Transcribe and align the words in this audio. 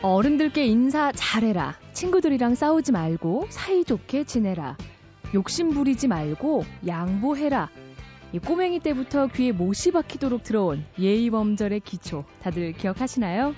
어른들께 0.00 0.64
인사 0.64 1.10
잘해라. 1.10 1.74
친구들이랑 1.92 2.54
싸우지 2.54 2.92
말고 2.92 3.46
사이좋게 3.50 4.24
지내라. 4.24 4.76
욕심 5.34 5.70
부리지 5.70 6.06
말고 6.06 6.64
양보해라. 6.86 7.68
이 8.32 8.38
꼬맹이 8.38 8.78
때부터 8.78 9.26
귀에 9.26 9.50
못이 9.50 9.90
박히도록 9.90 10.44
들어온 10.44 10.84
예의범절의 10.98 11.80
기초 11.80 12.24
다들 12.42 12.72
기억하시나요? 12.74 13.54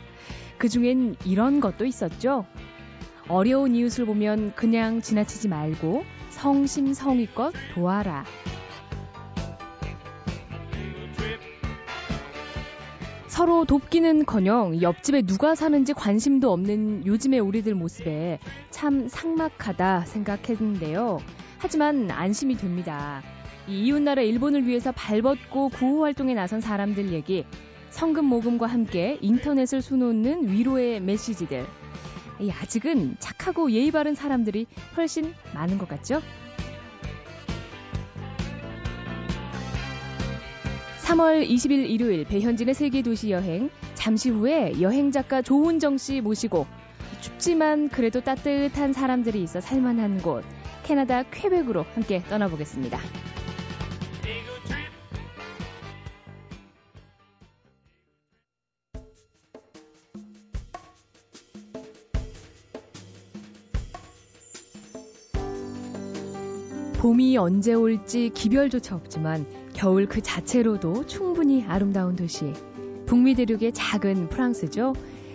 그 0.57 0.71
중엔 0.71 1.17
이런 1.27 1.61
것도 1.61 1.85
있었죠. 1.85 2.47
어려운 3.29 3.75
이웃을 3.75 4.07
보면 4.07 4.55
그냥 4.55 5.03
지나치지 5.03 5.49
말고 5.49 6.05
성심성의껏 6.31 7.53
도와라. 7.75 8.25
서로 13.41 13.65
돕기는커녕 13.65 14.83
옆집에 14.83 15.23
누가 15.23 15.55
사는지 15.55 15.95
관심도 15.95 16.53
없는 16.53 17.07
요즘의 17.07 17.41
우리들 17.41 17.75
모습에 17.75 18.39
참 18.69 19.09
삭막하다 19.09 20.05
생각했는데요. 20.05 21.21
하지만 21.57 22.11
안심이 22.11 22.59
됩니다. 22.59 23.23
이 23.67 23.87
이웃나라 23.87 24.21
일본을 24.21 24.67
위해서 24.67 24.93
발벗고 24.93 25.71
구호 25.71 26.03
활동에 26.03 26.35
나선 26.35 26.61
사람들 26.61 27.15
얘기, 27.15 27.47
성금 27.89 28.27
모금과 28.27 28.67
함께 28.67 29.17
인터넷을 29.23 29.81
수놓는 29.81 30.53
위로의 30.53 31.01
메시지들. 31.01 31.65
아직은 32.61 33.17
착하고 33.21 33.71
예의 33.71 33.91
바른 33.91 34.15
사람들이 34.15 34.67
훨씬 34.99 35.33
많은 35.55 35.79
것 35.79 35.89
같죠? 35.89 36.21
3월 41.11 41.45
20일 41.45 41.91
일요일 41.91 42.25
배현진의 42.25 42.73
세계도시 42.73 43.33
여행 43.33 43.69
잠시 43.95 44.31
후에 44.31 44.81
여행 44.81 45.11
작가 45.11 45.43
조은정 45.43 45.99
씨 45.99 46.21
모시고 46.21 46.69
춥지만 47.21 47.89
그래도 47.89 48.21
따뜻한 48.21 48.93
사람들이 48.93 49.43
있어 49.43 49.61
살만한 49.61 50.19
곳 50.19 50.45
캐나다 50.85 51.25
퀘벡으로 51.25 51.83
함께 51.95 52.23
떠나보겠습니다. 52.29 53.01
봄이 67.01 67.37
언제 67.37 67.75
올지 67.75 68.31
기별조차 68.33 68.95
없지만 68.95 69.45
겨울 69.81 70.05
그 70.05 70.21
자체로도 70.21 71.07
충분히 71.07 71.65
아름다운 71.67 72.15
도시. 72.15 72.53
북미 73.07 73.35
대륙의 73.35 73.73
작은 73.73 74.29
프랑스죠. 74.29 74.93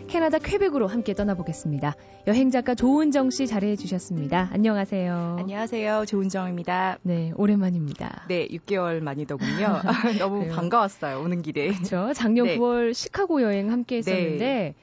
캐나다 0.08 0.38
퀘벡으로 0.38 0.86
함께 0.86 1.16
떠나보겠습니다. 1.16 1.96
여행 2.28 2.52
작가 2.52 2.76
조은정 2.76 3.32
씨 3.32 3.48
자리해 3.48 3.76
주셨습니다. 3.76 4.52
안녕하세요. 4.54 5.38
안녕하세요. 5.40 6.06
조은정입니다. 6.06 7.00
네, 7.02 7.32
오랜만입니다. 7.36 8.26
네, 8.28 8.48
6개월 8.50 9.00
만이더군요. 9.02 9.82
너무 10.22 10.48
반가웠어요. 10.50 11.22
오는 11.22 11.42
길에. 11.42 11.70
그렇죠. 11.70 12.14
작년 12.14 12.46
네. 12.46 12.60
9월 12.60 12.94
시카고 12.94 13.42
여행 13.42 13.72
함께 13.72 13.98
했었는데 13.98 14.38
네. 14.38 14.76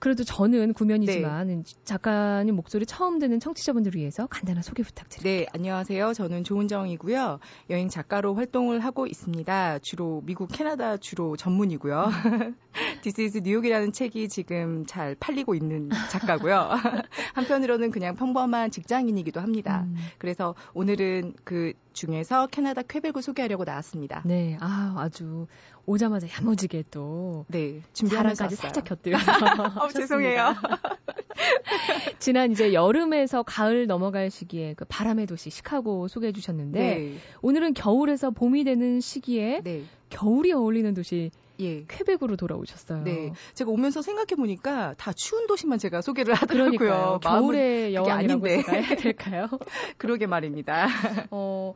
그래도 0.00 0.24
저는 0.24 0.72
구면이지만 0.72 1.46
네. 1.48 1.62
작가님 1.84 2.56
목소리 2.56 2.86
처음 2.86 3.18
듣는 3.18 3.38
청취자분들을 3.38 4.00
위해서 4.00 4.26
간단한 4.26 4.62
소개 4.62 4.82
부탁드립니다. 4.82 5.28
네, 5.28 5.46
안녕하세요. 5.54 6.14
저는 6.14 6.42
조은정이고요. 6.42 7.38
여행 7.68 7.88
작가로 7.90 8.34
활동을 8.34 8.80
하고 8.80 9.06
있습니다. 9.06 9.78
주로 9.80 10.22
미국, 10.24 10.48
캐나다 10.50 10.96
주로 10.96 11.36
전문이고요. 11.36 12.08
This 13.02 13.20
is 13.20 13.38
뉴욕이라는 13.38 13.92
책이 13.92 14.28
지금 14.30 14.86
잘 14.86 15.14
팔리고 15.16 15.54
있는 15.54 15.90
작가고요. 16.10 16.70
한편으로는 17.34 17.90
그냥 17.90 18.16
평범한 18.16 18.70
직장인이기도 18.70 19.40
합니다. 19.40 19.84
음. 19.86 19.96
그래서 20.16 20.54
오늘은 20.72 21.34
그 21.44 21.74
중에서 21.92 22.46
캐나다 22.46 22.82
퀘벡을 22.82 23.22
소개하려고 23.22 23.64
나왔습니다. 23.64 24.22
네, 24.24 24.56
아 24.60 24.94
아주 24.98 25.46
오자마자 25.86 26.26
야무지게 26.28 26.84
또 26.90 27.44
네, 27.48 27.82
준비하면까지 27.92 28.56
살짝 28.56 28.84
곁들여서 28.84 29.24
어, 29.84 29.88
죄송해요. 29.88 30.54
지난 32.18 32.52
이제 32.52 32.72
여름에서 32.72 33.42
가을 33.42 33.86
넘어갈 33.86 34.30
시기에 34.30 34.74
그 34.74 34.84
바람의 34.88 35.26
도시 35.26 35.50
시카고 35.50 36.08
소개해 36.08 36.32
주셨는데 36.32 36.78
네. 36.78 37.14
오늘은 37.42 37.74
겨울에서 37.74 38.30
봄이 38.30 38.64
되는 38.64 39.00
시기에 39.00 39.62
네. 39.62 39.84
겨울이 40.10 40.52
어울리는 40.52 40.92
도시 40.94 41.30
예. 41.60 41.84
퀘벡으로 41.88 42.36
돌아오셨어요. 42.36 43.04
네. 43.04 43.32
제가 43.54 43.70
오면서 43.70 44.02
생각해 44.02 44.36
보니까 44.36 44.94
다 44.98 45.12
추운 45.12 45.46
도시만 45.46 45.78
제가 45.78 46.00
소개를 46.00 46.34
하더라고요. 46.34 46.78
그러니까요. 46.78 47.20
겨울의 47.22 47.94
여왕이라고 47.94 48.48
해야 48.48 48.96
될까요? 48.96 49.48
그러게 49.98 50.26
말입니다. 50.26 50.86
어, 51.30 51.74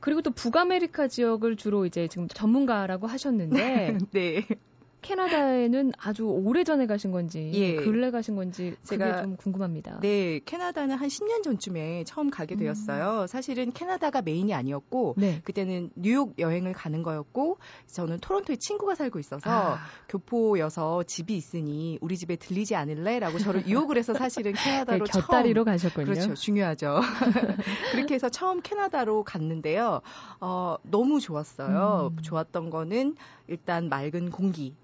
그리고 0.00 0.22
또 0.22 0.30
북아메리카 0.30 1.08
지역을 1.08 1.56
주로 1.56 1.86
이제 1.86 2.08
지금 2.08 2.28
전문가라고 2.28 3.06
하셨는데 3.06 3.98
네. 4.12 4.46
캐나다에는 5.06 5.92
아주 5.98 6.24
오래 6.26 6.64
전에 6.64 6.86
가신 6.86 7.12
건지 7.12 7.52
예. 7.54 7.76
근래 7.76 8.10
가신 8.10 8.34
건지 8.34 8.74
제가 8.82 9.22
좀 9.22 9.36
궁금합니다. 9.36 10.00
네, 10.00 10.40
캐나다는 10.44 10.96
한 10.96 11.08
10년 11.08 11.44
전쯤에 11.44 12.04
처음 12.04 12.28
가게 12.28 12.56
음. 12.56 12.58
되었어요. 12.58 13.22
음. 13.22 13.26
사실은 13.28 13.70
캐나다가 13.72 14.20
메인이 14.20 14.52
아니었고 14.52 15.14
네. 15.16 15.40
그때는 15.44 15.90
뉴욕 15.94 16.36
여행을 16.38 16.72
가는 16.72 17.02
거였고 17.04 17.58
저는 17.86 18.18
토론토에 18.18 18.56
친구가 18.56 18.96
살고 18.96 19.20
있어서 19.20 19.48
아. 19.48 19.78
교포여서 20.08 21.04
집이 21.04 21.36
있으니 21.36 21.98
우리 22.00 22.16
집에 22.16 22.34
들리지 22.34 22.74
않을래라고 22.74 23.38
저를 23.38 23.62
유혹을 23.68 23.96
해서 23.96 24.12
사실은 24.12 24.54
캐나다로 24.54 25.04
네, 25.04 25.10
곁다리로 25.20 25.64
처음, 25.64 25.72
가셨군요. 25.72 26.06
그렇죠, 26.06 26.34
중요하죠. 26.34 27.00
그렇게 27.92 28.14
해서 28.14 28.28
처음 28.28 28.60
캐나다로 28.60 29.22
갔는데요. 29.22 30.00
어, 30.40 30.76
너무 30.82 31.20
좋았어요. 31.20 32.10
음. 32.12 32.22
좋았던 32.22 32.70
거는 32.70 33.14
일단 33.46 33.88
맑은 33.88 34.30
공기 34.30 34.74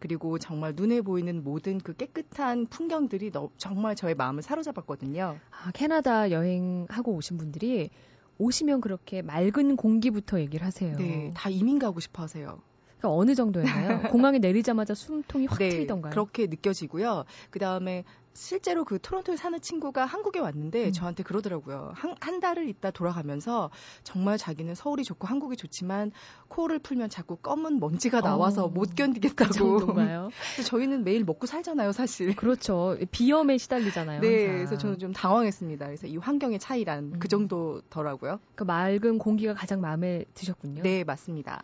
그리고 0.00 0.38
정말 0.38 0.72
눈에 0.74 1.02
보이는 1.02 1.44
모든 1.44 1.78
그 1.78 1.94
깨끗한 1.94 2.66
풍경들이 2.66 3.30
너, 3.30 3.50
정말 3.58 3.94
저의 3.94 4.14
마음을 4.14 4.42
사로잡았거든요. 4.42 5.38
아, 5.50 5.70
캐나다 5.72 6.30
여행하고 6.30 7.12
오신 7.12 7.36
분들이 7.36 7.90
오시면 8.38 8.80
그렇게 8.80 9.20
맑은 9.22 9.76
공기부터 9.76 10.40
얘기를 10.40 10.66
하세요. 10.66 10.96
네, 10.96 11.30
다 11.34 11.50
이민 11.50 11.78
가고 11.78 12.00
싶어 12.00 12.22
하세요. 12.22 12.60
그러니까 13.00 13.10
어느 13.10 13.34
정도였나요? 13.34 14.02
공항에 14.12 14.38
내리자마자 14.38 14.94
숨통이 14.94 15.46
확 15.46 15.58
네, 15.58 15.70
트이던가요? 15.70 16.10
그렇게 16.10 16.46
느껴지고요. 16.46 17.24
그 17.50 17.58
다음에 17.58 18.04
실제로 18.32 18.84
그 18.84 18.98
토론토에 19.00 19.36
사는 19.36 19.60
친구가 19.60 20.04
한국에 20.04 20.38
왔는데 20.38 20.86
음. 20.86 20.92
저한테 20.92 21.24
그러더라고요. 21.24 21.92
한, 21.94 22.14
한 22.20 22.40
달을 22.40 22.68
있다 22.68 22.90
돌아가면서 22.92 23.70
정말 24.04 24.38
자기는 24.38 24.74
서울이 24.74 25.02
좋고 25.02 25.26
한국이 25.26 25.56
좋지만 25.56 26.12
코를 26.48 26.78
풀면 26.78 27.10
자꾸 27.10 27.36
검은 27.36 27.80
먼지가 27.80 28.20
나와서 28.20 28.66
어, 28.66 28.68
못 28.68 28.94
견디겠다고. 28.94 29.50
그정가요 29.50 30.30
저희는 30.66 31.04
매일 31.04 31.24
먹고 31.24 31.46
살잖아요, 31.46 31.92
사실. 31.92 32.36
그렇죠. 32.36 32.96
비염에 33.10 33.58
시달리잖아요. 33.58 34.20
네, 34.20 34.46
항상. 34.46 34.54
그래서 34.54 34.78
저는 34.78 34.98
좀 34.98 35.12
당황했습니다. 35.12 35.86
그래서 35.86 36.06
이 36.06 36.16
환경의 36.16 36.60
차이란 36.60 37.10
그 37.10 37.16
음. 37.16 37.18
그 37.18 37.28
정도더라고요. 37.28 38.40
그 38.54 38.64
맑은 38.64 39.18
공기가 39.18 39.54
가장 39.54 39.80
마음에 39.80 40.24
드셨군요. 40.34 40.82
네, 40.82 41.04
맞습니다. 41.04 41.62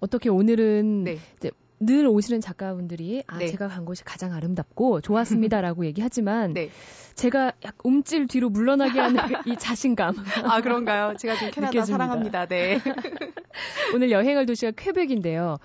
어떻게 0.00 0.28
오늘은 0.28 1.04
네. 1.04 1.18
이제 1.36 1.50
늘 1.80 2.06
오시는 2.06 2.40
작가분들이 2.40 3.22
아 3.26 3.38
네. 3.38 3.46
제가 3.46 3.68
간 3.68 3.84
곳이 3.84 4.02
가장 4.04 4.32
아름답고 4.32 5.00
좋았습니다라고 5.00 5.86
얘기하지만 5.86 6.52
네. 6.54 6.70
제가 7.14 7.52
약 7.64 7.76
움찔 7.84 8.26
뒤로 8.26 8.50
물러나게 8.50 8.98
하는 8.98 9.20
이 9.46 9.56
자신감. 9.56 10.16
아 10.44 10.60
그런가요? 10.60 11.16
제가 11.16 11.36
좀 11.36 11.50
캐나다 11.50 11.84
사랑합니다. 11.84 12.46
네. 12.46 12.80
오늘 13.94 14.10
여행할 14.10 14.46
도시가 14.46 14.72
퀘벡인데요. 14.76 15.58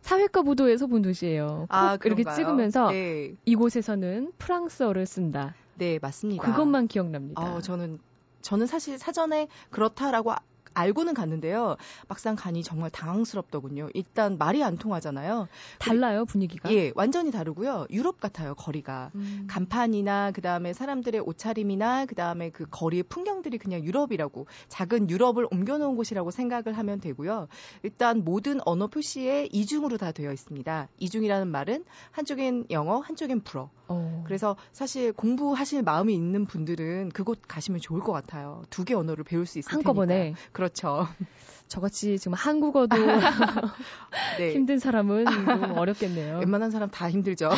사회과 0.00 0.42
보도에서 0.42 0.86
본 0.86 1.02
도시예요. 1.02 1.66
아, 1.68 1.98
이렇게 2.04 2.22
찍으면서 2.22 2.90
네. 2.90 3.34
이곳에서는 3.44 4.32
프랑스어를 4.38 5.04
쓴다. 5.04 5.54
네, 5.74 5.98
맞습니다. 6.00 6.44
그것만 6.44 6.86
기억납니다. 6.86 7.42
어, 7.42 7.60
저는 7.60 7.98
저는 8.40 8.66
사실 8.66 8.98
사전에 8.98 9.48
그렇다라고 9.70 10.32
알고는 10.76 11.14
갔는데요. 11.14 11.76
막상 12.08 12.36
가니 12.36 12.62
정말 12.62 12.90
당황스럽더군요. 12.90 13.88
일단 13.94 14.36
말이 14.38 14.62
안 14.62 14.76
통하잖아요. 14.76 15.48
달라요, 15.78 16.24
분위기가? 16.26 16.70
예, 16.72 16.92
완전히 16.94 17.30
다르고요. 17.30 17.86
유럽 17.90 18.20
같아요, 18.20 18.54
거리가. 18.54 19.10
음. 19.14 19.46
간판이나 19.48 20.32
그 20.32 20.40
다음에 20.42 20.72
사람들의 20.72 21.20
옷차림이나 21.22 22.06
그 22.06 22.14
다음에 22.14 22.50
그 22.50 22.66
거리의 22.70 23.02
풍경들이 23.04 23.58
그냥 23.58 23.82
유럽이라고 23.84 24.46
작은 24.68 25.08
유럽을 25.10 25.46
옮겨 25.50 25.78
놓은 25.78 25.96
곳이라고 25.96 26.30
생각을 26.30 26.76
하면 26.76 27.00
되고요. 27.00 27.48
일단 27.82 28.22
모든 28.24 28.60
언어 28.66 28.86
표시에 28.86 29.48
이중으로 29.52 29.96
다 29.96 30.12
되어 30.12 30.32
있습니다. 30.32 30.88
이중이라는 30.98 31.48
말은 31.48 31.84
한쪽엔 32.12 32.66
영어, 32.70 32.98
한쪽엔 33.00 33.40
불어. 33.40 33.70
어. 33.88 34.24
그래서 34.26 34.56
사실 34.72 35.12
공부하실 35.12 35.82
마음이 35.82 36.12
있는 36.12 36.44
분들은 36.44 37.10
그곳 37.10 37.40
가시면 37.46 37.80
좋을 37.80 38.00
것 38.00 38.12
같아요. 38.12 38.62
두 38.70 38.84
개 38.86 38.94
언어를 38.94 39.24
배울 39.24 39.46
수 39.46 39.58
있을 39.58 39.72
한꺼번에. 39.72 40.14
테니까. 40.16 40.38
그렇죠. 40.66 41.06
저같이 41.68 42.18
지금 42.18 42.34
한국어도 42.34 42.96
네. 44.38 44.52
힘든 44.52 44.78
사람은 44.78 45.24
좀 45.26 45.78
어렵겠네요. 45.78 46.38
웬만한 46.38 46.70
사람 46.70 46.90
다 46.90 47.10
힘들죠. 47.10 47.50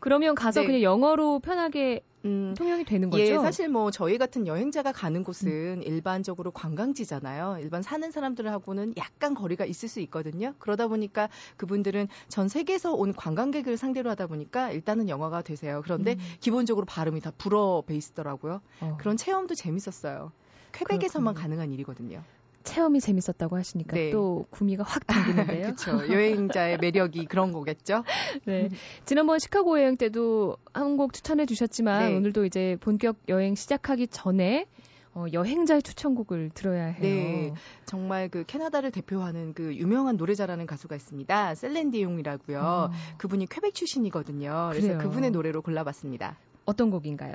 그러면 0.00 0.34
가서 0.34 0.60
네. 0.60 0.66
그냥 0.66 0.82
영어로 0.82 1.40
편하게 1.40 2.02
음, 2.24 2.54
통용이 2.56 2.84
되는 2.84 3.08
거죠? 3.08 3.22
예, 3.22 3.38
사실 3.38 3.68
뭐 3.68 3.90
저희 3.90 4.18
같은 4.18 4.46
여행자가 4.46 4.92
가는 4.92 5.24
곳은 5.24 5.78
음. 5.78 5.82
일반적으로 5.82 6.50
관광지잖아요. 6.50 7.58
일반 7.60 7.82
사는 7.82 8.10
사람들하고는 8.10 8.94
약간 8.98 9.34
거리가 9.34 9.64
있을 9.64 9.88
수 9.88 10.00
있거든요. 10.00 10.54
그러다 10.58 10.88
보니까 10.88 11.28
그분들은 11.56 12.08
전 12.28 12.48
세계에서 12.48 12.92
온 12.92 13.14
관광객을 13.14 13.76
상대로 13.76 14.10
하다 14.10 14.26
보니까 14.26 14.70
일단은 14.70 15.08
영어가 15.08 15.42
되세요. 15.42 15.80
그런데 15.82 16.12
음. 16.12 16.18
기본적으로 16.40 16.84
발음이 16.86 17.20
다 17.20 17.32
불어 17.38 17.82
베이스더라고요. 17.86 18.60
어. 18.80 18.96
그런 19.00 19.16
체험도 19.16 19.54
재밌었어요. 19.54 20.32
쾌백에서만 20.72 21.34
그렇군요. 21.34 21.42
가능한 21.42 21.72
일이거든요. 21.72 22.22
체험이 22.62 23.00
재밌었다고 23.00 23.56
하시니까 23.56 23.96
네. 23.96 24.10
또 24.10 24.46
구미가 24.50 24.84
확 24.84 25.06
당기는데요. 25.06 25.62
그렇죠. 25.74 26.12
여행자의 26.12 26.78
매력이 26.78 27.24
그런 27.26 27.52
거겠죠. 27.52 28.04
네. 28.44 28.68
지난번 29.04 29.38
시카고 29.38 29.80
여행 29.80 29.96
때도 29.96 30.56
한 30.72 30.96
곡 30.96 31.12
추천해 31.14 31.46
주셨지만 31.46 32.10
네. 32.10 32.16
오늘도 32.16 32.44
이제 32.44 32.76
본격 32.80 33.16
여행 33.28 33.54
시작하기 33.54 34.08
전에 34.08 34.66
어, 35.14 35.24
여행자의 35.32 35.82
추천곡을 35.82 36.50
들어야 36.54 36.84
해요. 36.84 37.00
네, 37.02 37.54
정말 37.84 38.28
그 38.28 38.44
캐나다를 38.46 38.90
대표하는 38.92 39.54
그 39.54 39.74
유명한 39.74 40.16
노래자라는 40.16 40.66
가수가 40.66 40.94
있습니다. 40.94 41.54
셀렌디용이라고요. 41.54 42.60
어. 42.60 42.90
그분이 43.18 43.46
퀘벡 43.46 43.74
출신이거든요. 43.74 44.68
그래서 44.70 44.88
그래요. 44.88 44.98
그분의 45.02 45.30
노래로 45.32 45.62
골라봤습니다. 45.62 46.36
어떤 46.64 46.90
곡인가요? 46.90 47.34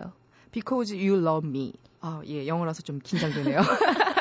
Because 0.51 0.95
You 0.95 1.21
Love 1.21 1.49
Me. 1.49 1.73
아, 1.99 2.21
예, 2.27 2.47
영어라서 2.47 2.81
좀 2.81 2.99
긴장되네요. 3.03 3.59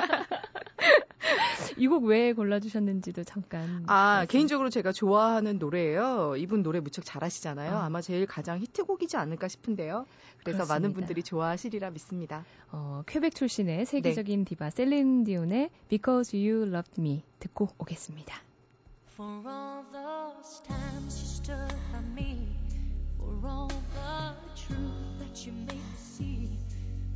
이 1.76 1.86
곡 1.88 2.04
왜 2.04 2.32
골라주셨는지도 2.32 3.24
잠깐. 3.24 3.84
아, 3.86 4.16
말씀. 4.18 4.32
개인적으로 4.32 4.70
제가 4.70 4.92
좋아하는 4.92 5.58
노래예요. 5.58 6.36
이분 6.36 6.62
노래 6.62 6.80
무척 6.80 7.04
잘하시잖아요. 7.04 7.74
어. 7.74 7.78
아마 7.78 8.00
제일 8.00 8.26
가장 8.26 8.58
히트곡이지 8.60 9.16
않을까 9.16 9.48
싶은데요. 9.48 10.06
그래서 10.42 10.58
그렇습니다. 10.58 10.74
많은 10.74 10.92
분들이 10.94 11.22
좋아하시리라 11.22 11.90
믿습니다. 11.90 12.44
어, 12.70 13.02
퀘벡 13.06 13.34
출신의 13.34 13.86
세계적인 13.86 14.40
네. 14.40 14.44
디바 14.44 14.70
셀린 14.70 15.24
디온의 15.24 15.70
Because 15.88 16.36
You 16.38 16.66
Loved 16.68 17.00
Me 17.00 17.22
듣고 17.40 17.68
오겠습니다. 17.78 18.36
For 19.16 19.30
all 19.46 19.84
those 19.92 20.60
times 20.66 21.16
you 21.18 21.26
stood 21.26 21.74
by 21.92 22.02
me, 22.12 22.48
for 23.16 23.34
all 23.46 23.68
the 23.68 24.34
truth 24.56 25.18
that 25.20 25.46
you 25.46 25.54
made 25.54 25.74
me 25.74 25.96
see, 25.96 26.50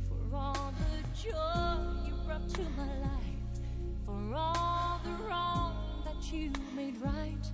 for 0.07 0.35
all 0.35 0.71
the 0.71 1.03
joy 1.13 2.07
you 2.07 2.15
brought 2.25 2.47
to 2.55 2.61
my 2.77 2.87
life. 3.01 3.38
For 4.09 4.35
all 4.35 4.99
the 5.03 5.23
wrong 5.29 6.03
that 6.05 6.33
you 6.33 6.51
made 6.75 6.99
right, 7.01 7.45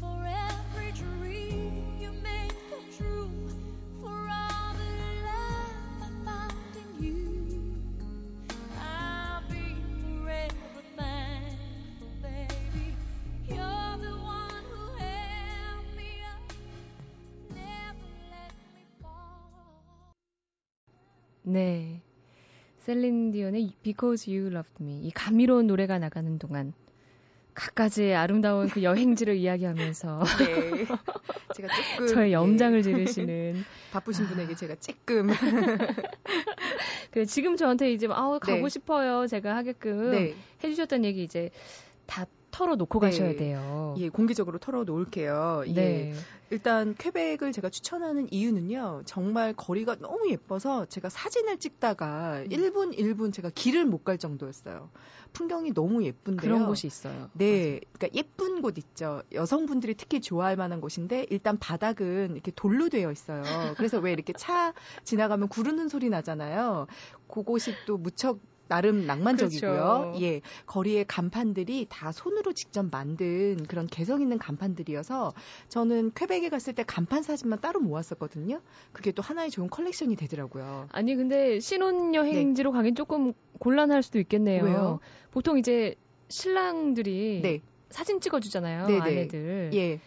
for 0.00 0.18
every 0.26 0.92
dream 0.92 1.96
you 1.98 2.12
made 2.22 2.52
come 2.70 2.84
true, 2.98 3.30
for 4.02 4.10
all 4.10 4.74
the 4.74 4.90
love 5.24 6.02
I 6.02 6.24
found 6.26 6.76
in 6.76 7.02
you. 7.04 7.74
I'll 8.78 9.42
be 9.48 9.76
forever 10.02 10.82
thankful, 10.96 12.12
baby. 12.22 12.96
You're 13.48 13.96
the 14.06 14.16
one 14.18 14.64
who 14.72 14.82
held 14.98 15.96
me 15.96 16.20
up, 16.32 16.52
never 17.50 18.08
let 18.30 18.52
me 18.74 18.84
fall. 19.02 20.14
네. 21.44 21.93
셀린 22.84 23.30
디온의 23.30 23.72
Because 23.82 24.30
You 24.30 24.50
Loved 24.50 24.82
Me 24.82 25.00
이 25.00 25.10
감미로운 25.10 25.66
노래가 25.66 25.98
나가는 25.98 26.38
동안 26.38 26.74
갖가지의 27.54 28.14
아름다운 28.14 28.68
그 28.68 28.82
여행지를 28.82 29.36
이야기하면서 29.36 30.22
네. 30.38 30.84
제가 31.56 31.68
조금 31.74 32.06
저의 32.08 32.32
염장을 32.34 32.82
네. 32.82 32.82
지르시는 32.82 33.64
바쁘신 33.90 34.26
분에게 34.26 34.54
제가 34.54 34.74
쬐끔 34.74 35.32
그래 37.10 37.24
지금 37.24 37.56
저한테 37.56 37.92
이제 37.92 38.06
아우 38.10 38.38
가고 38.38 38.62
네. 38.62 38.68
싶어요 38.68 39.26
제가 39.28 39.56
하게끔 39.56 40.10
네. 40.10 40.34
해주셨던 40.62 41.06
얘기 41.06 41.22
이제 41.24 41.50
다 42.04 42.26
털어 42.54 42.76
놓고 42.76 43.00
네. 43.00 43.06
가셔야 43.06 43.34
돼요. 43.34 43.96
예, 43.98 44.08
공개적으로 44.08 44.58
털어 44.58 44.84
놓을게요. 44.84 45.64
예. 45.66 45.72
네. 45.72 46.14
일단 46.50 46.94
퀘벡을 46.96 47.50
제가 47.50 47.68
추천하는 47.68 48.28
이유는요. 48.30 49.02
정말 49.06 49.54
거리가 49.54 49.96
너무 49.96 50.30
예뻐서 50.30 50.86
제가 50.86 51.08
사진을 51.08 51.58
찍다가 51.58 52.42
음. 52.44 52.48
1분 52.50 52.96
1분 52.96 53.32
제가 53.32 53.50
길을 53.52 53.86
못 53.86 54.04
갈 54.04 54.18
정도였어요. 54.18 54.90
풍경이 55.32 55.72
너무 55.72 56.04
예쁜데요. 56.04 56.42
그런 56.42 56.66
곳이 56.66 56.86
있어요. 56.86 57.30
네. 57.32 57.80
그러니까 57.92 58.08
예쁜 58.14 58.60
곳 58.62 58.76
있죠. 58.78 59.22
여성분들이 59.32 59.94
특히 59.94 60.20
좋아할 60.20 60.56
만한 60.56 60.80
곳인데 60.82 61.26
일단 61.30 61.58
바닥은 61.58 62.32
이렇게 62.34 62.52
돌로 62.54 62.90
되어 62.90 63.10
있어요. 63.10 63.42
그래서 63.76 63.98
왜 63.98 64.12
이렇게 64.12 64.32
차 64.34 64.74
지나가면 65.04 65.48
구르는 65.48 65.88
소리 65.88 66.10
나잖아요. 66.10 66.86
그곳이 67.26 67.74
또 67.86 67.96
무척 67.96 68.38
나름 68.68 69.06
낭만적이고요. 69.06 69.70
그렇죠. 69.70 70.22
예. 70.22 70.40
거리의 70.66 71.04
간판들이 71.06 71.86
다 71.88 72.12
손으로 72.12 72.52
직접 72.52 72.86
만든 72.90 73.64
그런 73.68 73.86
개성 73.86 74.22
있는 74.22 74.38
간판들이어서 74.38 75.34
저는 75.68 76.12
퀘벡에 76.14 76.48
갔을 76.48 76.72
때 76.74 76.82
간판 76.86 77.22
사진만 77.22 77.60
따로 77.60 77.80
모았었거든요. 77.80 78.60
그게 78.92 79.12
또 79.12 79.22
하나의 79.22 79.50
좋은 79.50 79.68
컬렉션이 79.68 80.16
되더라고요. 80.16 80.88
아니 80.92 81.14
근데 81.14 81.60
신혼여행지로 81.60 82.70
네. 82.70 82.76
가긴 82.76 82.94
조금 82.94 83.32
곤란할 83.58 84.02
수도 84.02 84.18
있겠네요. 84.18 84.64
왜요? 84.64 85.00
보통 85.30 85.58
이제 85.58 85.94
신랑들이 86.28 87.40
네. 87.42 87.60
사진 87.90 88.20
찍어주잖아요. 88.20 88.86
네네. 88.86 89.00
아내들. 89.00 89.70
예. 89.74 90.00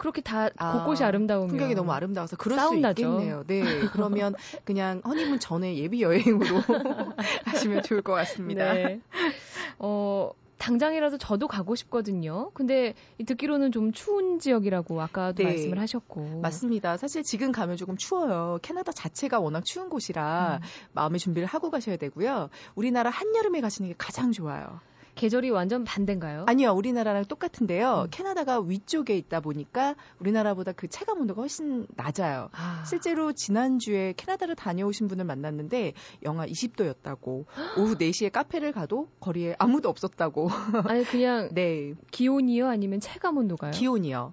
그렇게 0.00 0.22
다 0.22 0.48
아, 0.56 0.78
곳곳이 0.78 1.04
아름다우면 1.04 1.48
풍경이 1.48 1.74
너무 1.74 1.92
아름다워서 1.92 2.36
그럴 2.36 2.58
수 2.58 2.74
있겠네요. 2.74 3.44
네, 3.46 3.62
그러면 3.92 4.34
그냥 4.64 5.02
허니문 5.04 5.40
전에 5.40 5.76
예비 5.76 6.00
여행으로 6.00 6.56
하시면 7.44 7.82
좋을 7.82 8.00
것 8.00 8.14
같습니다. 8.14 8.72
네. 8.72 9.02
어, 9.78 10.30
당장이라도 10.56 11.18
저도 11.18 11.48
가고 11.48 11.74
싶거든요. 11.74 12.50
근데 12.54 12.94
듣기로는 13.26 13.72
좀 13.72 13.92
추운 13.92 14.38
지역이라고 14.38 15.02
아까도 15.02 15.42
네, 15.42 15.50
말씀을 15.50 15.78
하셨고. 15.78 16.40
맞습니다. 16.40 16.96
사실 16.96 17.22
지금 17.22 17.52
가면 17.52 17.76
조금 17.76 17.98
추워요. 17.98 18.58
캐나다 18.62 18.92
자체가 18.92 19.38
워낙 19.38 19.66
추운 19.66 19.90
곳이라 19.90 20.60
음. 20.62 20.66
마음의 20.92 21.20
준비를 21.20 21.46
하고 21.46 21.70
가셔야 21.70 21.98
되고요. 21.98 22.48
우리나라 22.74 23.10
한여름에 23.10 23.60
가시는 23.60 23.90
게 23.90 23.94
가장 23.98 24.32
좋아요. 24.32 24.80
계절이 25.20 25.50
완전 25.50 25.84
반대인가요? 25.84 26.46
아니요, 26.48 26.72
우리나라랑 26.72 27.26
똑같은데요. 27.26 28.04
음. 28.06 28.08
캐나다가 28.10 28.58
위쪽에 28.58 29.18
있다 29.18 29.40
보니까 29.40 29.94
우리나라보다 30.18 30.72
그 30.72 30.88
체감 30.88 31.20
온도가 31.20 31.42
훨씬 31.42 31.86
낮아요. 31.94 32.48
아. 32.52 32.82
실제로 32.86 33.34
지난주에 33.34 34.14
캐나다를 34.16 34.54
다녀오신 34.54 35.08
분을 35.08 35.26
만났는데 35.26 35.92
영하 36.22 36.46
20도였다고 36.46 37.44
오후 37.76 37.96
4시에 37.98 38.32
카페를 38.32 38.72
가도 38.72 39.08
거리에 39.20 39.56
아무도 39.58 39.90
없었다고. 39.90 40.48
아니 40.84 41.04
그냥 41.04 41.50
네. 41.52 41.92
기온이요 42.12 42.68
아니면 42.68 43.00
체감 43.00 43.36
온도가요? 43.36 43.72
기온이요. 43.72 44.32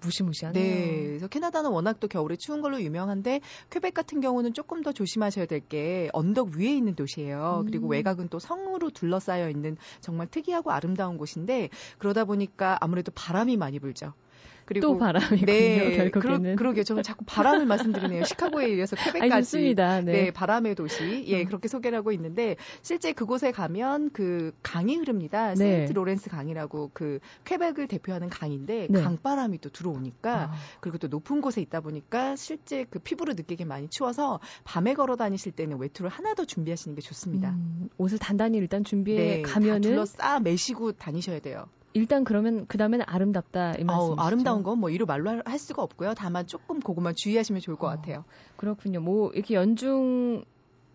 무시무시하네요. 0.00 0.62
네. 0.64 1.06
그래서 1.08 1.28
캐나다는 1.28 1.70
워낙 1.70 2.00
또 2.00 2.08
겨울에 2.08 2.36
추운 2.36 2.62
걸로 2.62 2.80
유명한데 2.80 3.40
퀘벡 3.70 3.94
같은 3.94 4.20
경우는 4.20 4.54
조금 4.54 4.82
더 4.82 4.92
조심하셔야 4.92 5.46
될 5.46 5.58
게 5.68 6.08
언덕 6.12 6.50
위에 6.56 6.74
있는 6.74 6.94
도시예요. 6.94 7.62
음. 7.62 7.66
그리고 7.66 7.88
외곽은 7.88 8.28
또 8.28 8.38
성으로 8.38 8.90
둘러싸여 8.90 9.50
있는 9.50 9.76
정말 10.00 10.26
특이하고 10.28 10.70
아름다운 10.70 11.18
곳인데 11.18 11.68
그러다 11.98 12.24
보니까 12.24 12.78
아무래도 12.80 13.12
바람이 13.14 13.56
많이 13.56 13.78
불죠. 13.78 14.14
그리고 14.68 14.86
또 14.86 14.98
바람이군요. 14.98 15.46
네, 15.46 16.10
결국에는. 16.10 16.56
그러, 16.56 16.74
게요 16.74 16.84
저는 16.84 17.02
자꾸 17.02 17.24
바람을 17.24 17.64
말씀드리네요. 17.64 18.24
시카고에 18.24 18.74
이어서 18.74 18.96
퀘벡까지. 19.00 19.74
네. 19.74 20.02
네. 20.02 20.30
바람의 20.30 20.74
도시. 20.74 21.24
예, 21.26 21.40
음. 21.40 21.46
그렇게 21.46 21.68
소개를 21.68 21.96
하고 21.96 22.12
있는데 22.12 22.56
실제 22.82 23.14
그곳에 23.14 23.50
가면 23.50 24.10
그 24.10 24.52
강이 24.62 24.96
흐릅니다. 24.96 25.54
네. 25.54 25.56
세인트 25.56 25.94
로렌스 25.94 26.28
강이라고 26.28 26.90
그 26.92 27.18
퀘벡을 27.46 27.88
대표하는 27.88 28.28
강인데 28.28 28.88
네. 28.90 29.02
강바람이 29.02 29.58
또 29.62 29.70
들어오니까 29.70 30.34
아. 30.34 30.52
그리고 30.80 30.98
또 30.98 31.08
높은 31.08 31.40
곳에 31.40 31.62
있다 31.62 31.80
보니까 31.80 32.36
실제 32.36 32.84
그 32.84 32.98
피부를 32.98 33.36
느끼기 33.36 33.64
많이 33.64 33.88
추워서 33.88 34.38
밤에 34.64 34.92
걸어 34.92 35.16
다니실 35.16 35.52
때는 35.52 35.78
외투를 35.78 36.10
하나 36.10 36.34
더 36.34 36.44
준비하시는 36.44 36.94
게 36.94 37.00
좋습니다. 37.00 37.52
음, 37.52 37.88
옷을 37.96 38.18
단단히 38.18 38.58
일단 38.58 38.84
준비해 38.84 39.36
네, 39.36 39.42
가면은 39.42 39.80
둘러싸 39.80 40.40
매시고 40.40 40.92
다니셔야 40.92 41.40
돼요. 41.40 41.64
일단 41.94 42.24
그러면 42.24 42.66
그 42.66 42.78
다음에는 42.78 43.04
아름답다 43.08 43.74
이 43.74 43.84
말씀이시죠? 43.84 44.22
아름다운 44.22 44.62
건 44.62 44.78
뭐 44.78 44.90
이루 44.90 45.06
말로 45.06 45.40
할 45.44 45.58
수가 45.58 45.82
없고요. 45.82 46.14
다만 46.14 46.46
조금 46.46 46.80
그것만 46.80 47.14
주의하시면 47.16 47.60
좋을 47.60 47.76
것 47.76 47.86
어, 47.86 47.90
같아요. 47.90 48.24
그렇군요. 48.56 49.00
뭐 49.00 49.30
이렇게 49.32 49.54
연중 49.54 50.44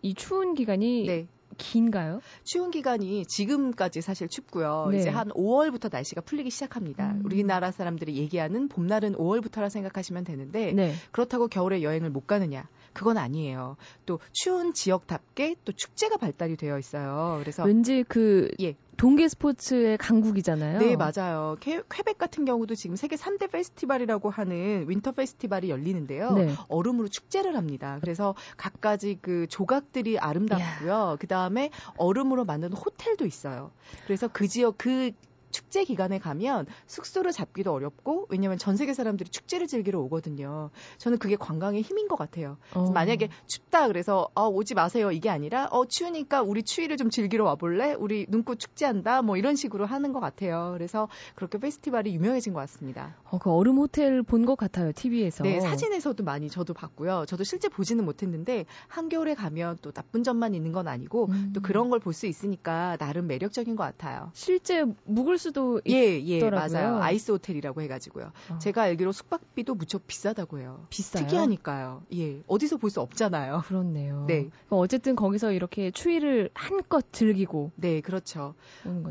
이 0.01 0.13
추운 0.13 0.53
기간이 0.53 1.05
네. 1.05 1.27
긴가요? 1.57 2.21
추운 2.43 2.71
기간이 2.71 3.25
지금까지 3.25 4.01
사실 4.01 4.27
춥고요. 4.27 4.87
네. 4.91 4.99
이제 4.99 5.09
한 5.09 5.29
5월부터 5.29 5.91
날씨가 5.91 6.21
풀리기 6.21 6.49
시작합니다. 6.49 7.11
음. 7.11 7.21
우리나라 7.25 7.71
사람들이 7.71 8.15
얘기하는 8.17 8.69
봄날은 8.69 9.13
5월부터라 9.15 9.69
생각하시면 9.69 10.23
되는데 10.23 10.71
네. 10.73 10.93
그렇다고 11.11 11.47
겨울에 11.47 11.83
여행을 11.83 12.09
못 12.09 12.25
가느냐? 12.25 12.67
그건 12.93 13.17
아니에요. 13.17 13.75
또 14.05 14.19
추운 14.31 14.73
지역답게 14.73 15.55
또 15.65 15.71
축제가 15.73 16.17
발달이 16.17 16.55
되어 16.57 16.77
있어요. 16.79 17.37
그래서 17.41 17.63
왠지 17.63 18.03
그 18.07 18.49
예. 18.61 18.75
동계 18.97 19.27
스포츠의 19.27 19.97
강국이잖아요. 19.97 20.79
네, 20.79 20.95
맞아요. 20.95 21.57
퀘벡 21.59 22.17
같은 22.17 22.45
경우도 22.45 22.75
지금 22.75 22.95
세계 22.95 23.15
3대 23.15 23.51
페스티벌이라고 23.51 24.29
하는 24.29 24.85
winter 24.87 25.13
페스티벌이 25.13 25.69
열리는데요. 25.69 26.31
네. 26.31 26.53
얼음으로 26.69 27.07
축제를 27.07 27.57
합니다. 27.57 27.97
그래서 28.01 28.35
각가지 28.57 29.17
그 29.21 29.47
조각들이 29.49 30.19
아름답고요. 30.19 31.17
그 31.19 31.27
다음에 31.27 31.69
얼음으로 31.97 32.45
만든 32.45 32.71
호텔도 32.73 33.25
있어요. 33.25 33.71
그래서 34.05 34.27
그 34.31 34.47
지역 34.47 34.77
그 34.77 35.11
축제 35.53 35.85
기간에 35.85 36.19
가면 36.19 36.65
숙소를 36.87 37.31
잡기도 37.31 37.71
어렵고 37.71 38.25
왜냐면 38.29 38.57
전 38.57 38.75
세계 38.75 38.93
사람들이 38.93 39.29
축제를 39.29 39.67
즐기러 39.67 39.99
오거든요. 40.01 40.71
저는 40.97 41.17
그게 41.19 41.37
관광의 41.37 41.81
힘인 41.81 42.07
것 42.09 42.17
같아요. 42.17 42.57
어. 42.73 42.91
만약에 42.91 43.29
춥다 43.47 43.87
그래서 43.87 44.27
어, 44.35 44.47
오지 44.49 44.73
마세요 44.73 45.11
이게 45.11 45.29
아니라 45.29 45.67
어 45.71 45.85
추우니까 45.85 46.41
우리 46.41 46.63
추위를 46.63 46.97
좀 46.97 47.09
즐기러 47.09 47.45
와볼래? 47.45 47.93
우리 47.93 48.25
눈꽃 48.27 48.59
축제한다 48.59 49.21
뭐 49.21 49.37
이런 49.37 49.55
식으로 49.55 49.85
하는 49.85 50.11
것 50.11 50.19
같아요. 50.19 50.71
그래서 50.73 51.07
그렇게 51.35 51.57
페스티벌이 51.59 52.13
유명해진 52.15 52.53
것 52.53 52.59
같습니다. 52.61 53.15
어, 53.29 53.37
그 53.37 53.49
얼음 53.51 53.77
호텔 53.77 54.21
본 54.23 54.43
것 54.45 54.57
같아요 54.57 54.91
TV에서. 54.93 55.43
네 55.43 55.61
사진에서도 55.61 56.21
많이 56.23 56.49
저도 56.49 56.73
봤고요. 56.73 57.25
저도 57.27 57.43
실제 57.45 57.69
보지는 57.69 58.03
못했는데 58.03 58.65
한겨울에 58.89 59.35
가면 59.35 59.77
또 59.81 59.91
나쁜 59.91 60.23
점만 60.23 60.53
있는 60.55 60.71
건 60.73 60.87
아니고 60.89 61.27
음. 61.29 61.51
또 61.53 61.61
그런 61.61 61.89
걸 61.89 61.99
볼 61.99 62.13
수 62.13 62.25
있으니까 62.27 62.97
나름 62.97 63.27
매력적인 63.27 63.75
것 63.77 63.83
같아요. 63.83 64.29
실제 64.33 64.83
묵을 65.05 65.37
수도 65.43 65.81
예, 65.87 65.93
예, 65.93 66.37
있더라고요. 66.37 66.73
맞아요. 66.79 67.01
아이스 67.01 67.31
호텔이라고 67.31 67.81
해가지고요. 67.81 68.31
어. 68.51 68.57
제가 68.59 68.83
알기로 68.83 69.11
숙박비도 69.11 69.75
무척 69.75 70.07
비싸다고 70.07 70.59
해요. 70.59 70.85
비싸요? 70.89 71.23
특이하니까요. 71.27 72.03
예, 72.15 72.41
어디서 72.47 72.77
볼 72.77 72.89
수 72.89 73.01
없잖아요. 73.01 73.61
그렇네요. 73.65 74.25
네. 74.27 74.49
어쨌든 74.69 75.15
거기서 75.15 75.51
이렇게 75.51 75.91
추위를 75.91 76.49
한껏 76.53 77.05
즐기고. 77.11 77.71
네, 77.75 78.01
그렇죠. 78.01 78.55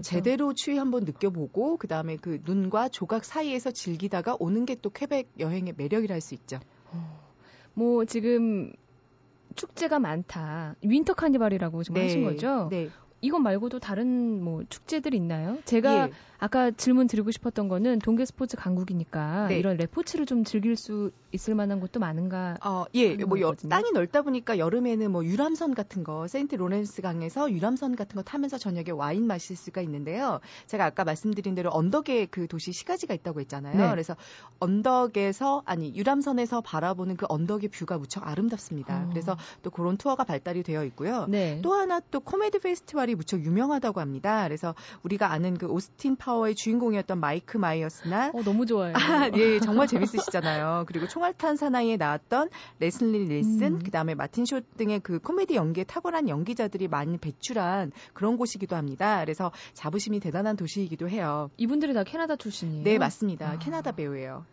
제대로 0.03 0.55
추위 0.55 0.79
한번 0.79 1.05
느껴보고 1.05 1.77
그 1.77 1.87
다음에 1.89 2.17
그 2.17 2.41
눈과 2.45 2.89
조각 2.89 3.25
사이에서 3.25 3.71
즐기다가 3.71 4.37
오는 4.39 4.65
게 4.67 4.73
또 4.83 4.91
퀘벡 4.91 5.31
여행의 5.39 5.75
매력이라 5.77 6.15
할 6.15 6.21
수 6.21 6.35
있죠. 6.35 6.59
어. 6.93 7.21
뭐 7.75 8.05
지금 8.05 8.73
축제가 9.55 9.99
많다. 9.99 10.77
winter 10.83 11.15
카니발이라고 11.15 11.83
지금 11.83 11.95
네, 11.97 12.03
하신 12.05 12.25
거죠? 12.25 12.69
네. 12.71 12.89
이것 13.23 13.39
말고도 13.39 13.79
다른 13.79 14.43
뭐 14.43 14.63
축제들 14.69 15.15
있나요? 15.15 15.57
제가 15.65 16.09
예. 16.09 16.13
아까 16.39 16.73
질문 16.73 17.07
드리고 17.07 17.31
싶었던 17.31 17.69
거는 17.69 18.01
동계 18.01 18.25
스포츠 18.25 18.57
강국이니까 18.57 19.47
네. 19.47 19.61
이런 19.61 19.77
레포츠를 19.77 20.27
좀 20.27 20.43
즐길 20.43 20.75
수 20.75 21.13
있을 21.31 21.55
만한 21.55 21.79
곳도 21.79 22.01
많은가? 22.01 22.59
어, 22.65 22.85
예, 22.95 23.15
뭐 23.15 23.41
여, 23.41 23.55
땅이 23.55 23.93
넓다 23.93 24.23
보니까 24.23 24.59
여름에는 24.59 25.13
뭐 25.13 25.25
유람선 25.25 25.75
같은 25.77 26.03
거, 26.03 26.27
세인트 26.27 26.57
로렌스 26.57 27.01
강에서 27.01 27.53
유람선 27.53 27.95
같은 27.95 28.17
거 28.17 28.23
타면서 28.23 28.59
저녁에 28.59 28.91
와인 28.91 29.25
마실 29.29 29.57
수가 29.57 29.83
있는데요. 29.83 30.41
제가 30.67 30.85
아까 30.85 31.05
말씀드린 31.05 31.55
대로 31.55 31.71
언덕에 31.73 32.27
그 32.27 32.49
도시 32.49 32.73
시가지가 32.73 33.15
있다고 33.15 33.39
했잖아요. 33.39 33.77
네. 33.77 33.89
그래서 33.91 34.17
언덕에서 34.59 35.63
아니 35.65 35.95
유람선에서 35.95 36.63
바라보는 36.63 37.17
그 37.17 37.27
언덕의 37.29 37.69
view가 37.69 37.99
무척 37.99 38.27
아름답습니다. 38.27 39.05
어. 39.05 39.09
그래서 39.11 39.37
또 39.63 39.71
그런 39.71 39.97
투어가 39.97 40.25
발달이 40.25 40.65
되어 40.65 40.85
있고요. 40.87 41.27
네. 41.29 41.61
또 41.63 41.73
하나 41.73 42.01
또 42.11 42.19
코미디 42.19 42.59
페스티벌이 42.59 43.12
무척 43.15 43.45
유명하다고 43.45 44.01
합니다. 44.01 44.45
그래서 44.45 44.75
우리가 45.05 45.31
아는 45.31 45.57
그 45.57 45.67
오스틴 45.67 46.17
파 46.17 46.33
파워의 46.33 46.55
주인공이었던 46.55 47.21
마이크 47.21 47.59
마이어스나 47.59 48.31
어, 48.33 48.43
너무 48.43 48.65
좋아요. 48.65 48.95
아, 48.97 49.31
예, 49.37 49.61
정말 49.61 49.87
재밌으시잖아요. 49.87 50.85
그리고 50.87 51.07
총알탄 51.07 51.57
사나이에 51.57 51.99
나왔던 51.99 52.49
레슬리 52.79 53.27
릴슨, 53.27 53.75
음. 53.75 53.79
그다음에 53.81 54.15
마틴 54.15 54.47
쇼 54.47 54.61
등의 54.79 55.01
그 55.01 55.19
코미디 55.19 55.55
연기에 55.55 55.85
탁월한 55.85 56.29
연기자들이 56.29 56.89
많이 56.89 57.19
배출한 57.19 57.93
그런 58.15 58.39
곳이기도 58.39 58.77
합니다. 58.77 59.21
그래서 59.21 59.53
자부심이 59.75 60.21
대단한 60.21 60.57
도시이기도 60.57 61.09
해요. 61.09 61.51
이분들이 61.59 61.93
다 61.93 62.03
캐나다 62.05 62.37
출신이에요? 62.37 62.85
네, 62.85 62.99
맞습니다. 62.99 63.51
아. 63.51 63.59
캐나다 63.59 63.93
배우예요. 63.93 64.47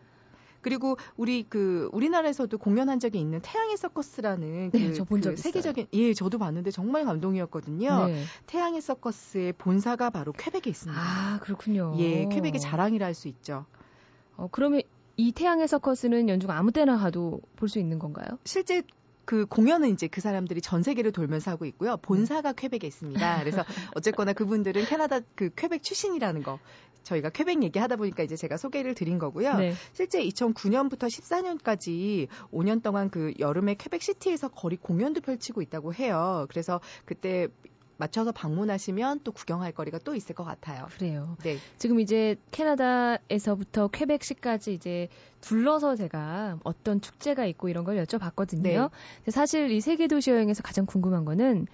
그리고 0.62 0.98
우리 1.18 1.44
그 1.48 1.90
우리나라에서도 1.94 2.58
공연한 2.58 3.00
적이 3.00 3.20
있는 3.20 3.40
태양의 3.42 3.78
서커스라는 3.78 4.72
네, 4.72 4.92
그, 4.92 5.06
그 5.06 5.36
세계적인 5.36 5.88
예 5.94 6.14
저도 6.14 6.38
봤는데 6.38 6.72
정말 6.72 7.06
감동이었거든요. 7.06 8.08
네. 8.08 8.24
태양의 8.48 8.82
서커스의 8.82 9.54
본사가 9.54 10.10
바로 10.10 10.32
쾌백에 10.34 10.64
있습니다. 10.68 11.02
아 11.02 11.40
그렇군요. 11.40 11.96
예, 12.00 12.26
쾌백의 12.30 12.60
자랑이라 12.60 13.06
할 13.06 13.14
수 13.14 13.28
있죠. 13.28 13.66
어 14.38 14.48
그러면 14.52 14.82
이 15.18 15.32
태양의 15.34 15.68
서커스는 15.68 16.30
연중 16.30 16.50
아무 16.52 16.72
때나 16.72 16.98
가도 16.98 17.42
볼 17.58 17.68
수 17.68 17.80
있는 17.80 18.00
건가요? 18.00 18.28
실제 18.46 18.84
그 19.30 19.46
공연은 19.46 19.90
이제 19.90 20.08
그 20.08 20.22
사람들이 20.22 20.60
전 20.60 20.82
세계를 20.82 21.12
돌면서 21.12 21.52
하고 21.52 21.66
있고요. 21.66 21.98
본사가 21.98 22.54
쾌백에 22.54 22.88
있습니다. 22.88 23.20
그래서 23.46 23.64
어쨌거나 23.94 24.34
그분들은 24.34 24.86
캐나다 24.86 25.20
그 25.36 25.52
쾌백 25.56 25.84
출신이라는 25.84 26.42
거 26.42 26.58
저희가 27.04 27.30
쾌백 27.30 27.62
얘기하다 27.62 27.98
보니까 27.98 28.24
이제 28.24 28.36
제가 28.36 28.58
소개를 28.58 28.96
드린 28.96 29.20
거고요. 29.20 29.58
네. 29.58 29.76
실제 29.94 30.20
2009년부터 30.24 31.06
14년까지 31.06 32.28
5년 32.52 32.82
동안 32.82 33.12
그 33.12 33.32
여름에 33.38 33.76
쾌백 33.76 34.02
시티에서 34.02 34.48
거리 34.48 34.78
공연도 34.78 35.22
펼치고 35.22 35.62
있다고 35.62 35.94
해요. 35.94 36.48
그래서 36.50 36.82
그때 37.06 37.50
맞춰서 38.00 38.32
방문하시면 38.32 39.22
또 39.24 39.32
구경할 39.34 39.74
거리가 39.74 40.00
또 40.00 40.16
있을 40.16 40.34
것 40.34 40.46
같아요. 40.46 40.88
그래요. 40.98 41.38
네. 41.44 41.58
지금 41.78 42.00
이제 42.00 42.38
캐나다에서부터 42.52 43.90
쾌백시까지 43.90 44.74
이제 44.74 45.10
둘러서 45.42 45.98
제가 45.98 46.60
어떤 46.64 47.02
축제가 47.02 47.46
있고 47.46 47.68
이런 47.68 47.84
걸 47.84 48.02
여쭤봤거든요. 48.04 48.90
네. 49.26 49.32
사실 49.32 49.70
이 49.72 49.82
세계 49.82 50.08
도시 50.08 50.32
여행에서 50.32 50.64
가장 50.64 50.86
궁금한 50.86 51.26
거는 51.26 51.68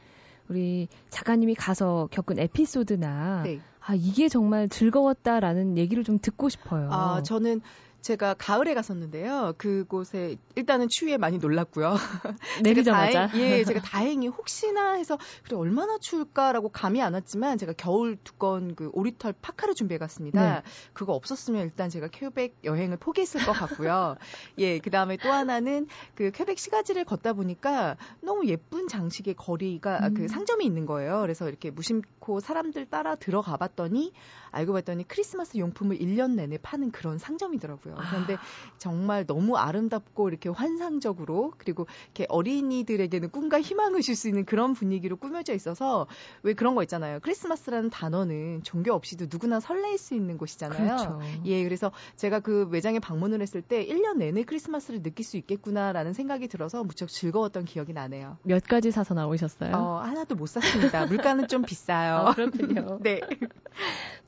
우리 0.50 0.88
작가님이 1.10 1.54
가서 1.54 2.10
겪은 2.12 2.40
에피소드나 2.40 3.44
네. 3.44 3.60
아 3.80 3.94
이게 3.94 4.28
정말 4.28 4.68
즐거웠다라는 4.68 5.78
얘기를 5.78 6.04
좀 6.04 6.18
듣고 6.20 6.50
싶어요. 6.50 6.90
아 6.92 7.22
저는 7.22 7.62
제가 8.06 8.36
가을에 8.36 8.76
갔었는데요. 8.76 9.56
그곳에 9.58 10.36
일단은 10.54 10.90
추위에 10.90 11.18
많이 11.18 11.40
놀랐고요. 11.40 11.96
내리자마자. 12.64 13.28
다행, 13.28 13.42
예, 13.42 13.64
제가 13.64 13.82
다행히 13.82 14.28
혹시나 14.28 14.94
해서 14.94 15.18
그래 15.44 15.58
얼마나 15.58 15.98
추울까라고 15.98 16.70
감이 16.70 17.02
안 17.02 17.16
왔지만 17.16 17.58
제가 17.58 17.74
겨울 17.76 18.16
두꺼운 18.24 18.76
그 18.76 18.92
오리털 18.94 19.34
파카를 19.42 19.74
준비해 19.74 19.98
갔습니다. 19.98 20.58
네. 20.58 20.62
그거 20.94 21.14
없었으면 21.14 21.64
일단 21.64 21.90
제가 21.90 22.10
퀘벡 22.10 22.54
여행을 22.64 22.98
포기했을 22.98 23.44
것 23.44 23.54
같고요. 23.54 24.18
예, 24.60 24.78
그다음에 24.78 25.18
또 25.18 25.32
하나는 25.32 25.88
그 26.14 26.30
퀘벡 26.30 26.60
시가지를 26.60 27.06
걷다 27.06 27.34
보니까 27.34 27.98
너무 28.22 28.46
예쁜 28.46 28.88
장식의 28.88 29.34
거리가 29.34 29.98
그 30.00 30.06
음. 30.06 30.14
그 30.14 30.28
상점이 30.28 30.64
있는 30.64 30.86
거예요. 30.86 31.22
그래서 31.22 31.50
이렇게 31.50 31.72
무심코 31.72 32.40
사람들 32.40 32.86
따라 32.86 33.16
들어가 33.16 33.58
봤더니 33.58 34.14
알고 34.52 34.74
봤더니 34.74 35.08
크리스마스 35.08 35.58
용품을 35.58 35.98
1년 35.98 36.36
내내 36.36 36.60
파는 36.60 36.92
그런 36.92 37.18
상점이더라고요. 37.18 37.95
아. 37.98 38.10
그런데 38.10 38.38
정말 38.78 39.26
너무 39.26 39.58
아름답고 39.58 40.30
이렇게 40.30 40.50
환상적으로 40.50 41.54
그리고 41.58 41.88
이렇게 42.06 42.26
어린이들에게는 42.30 43.30
꿈과 43.30 43.62
희망을 43.62 44.02
줄 44.02 44.16
수 44.16 44.30
있는 44.30 44.46
그런 44.46 44.74
분위기로 44.74 45.18
꾸며져 45.18 45.54
있어서 45.54 46.08
왜 46.42 46.54
그런 46.54 46.74
거 46.74 46.82
있잖아요. 46.84 47.20
크리스마스라는 47.22 47.90
단어는 47.90 48.64
종교 48.64 48.94
없이도 48.94 49.26
누구나 49.30 49.60
설레일 49.60 49.98
수 49.98 50.16
있는 50.16 50.38
곳이잖아요. 50.38 50.96
그렇죠. 50.96 51.20
예, 51.46 51.64
그래서 51.64 51.92
제가 52.16 52.40
그 52.40 52.68
매장에 52.72 53.00
방문을 53.00 53.42
했을 53.42 53.62
때 53.62 53.86
1년 53.86 54.18
내내 54.18 54.44
크리스마스를 54.44 55.04
느낄 55.04 55.26
수 55.26 55.36
있겠구나라는 55.36 56.14
생각이 56.14 56.48
들어서 56.48 56.84
무척 56.84 57.10
즐거웠던 57.10 57.66
기억이 57.66 57.92
나네요. 57.92 58.38
몇 58.44 58.64
가지 58.64 58.92
사서 58.92 59.14
나오셨어요? 59.14 59.76
어, 59.76 59.98
하나도 60.00 60.36
못 60.36 60.48
샀습니다. 60.48 61.06
물가는 61.06 61.46
좀 61.48 61.64
비싸요. 61.64 62.28
아, 62.28 62.34
그렇군요. 62.34 63.00
네. 63.04 63.20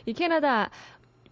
이 0.06 0.14
캐나다 0.14 0.70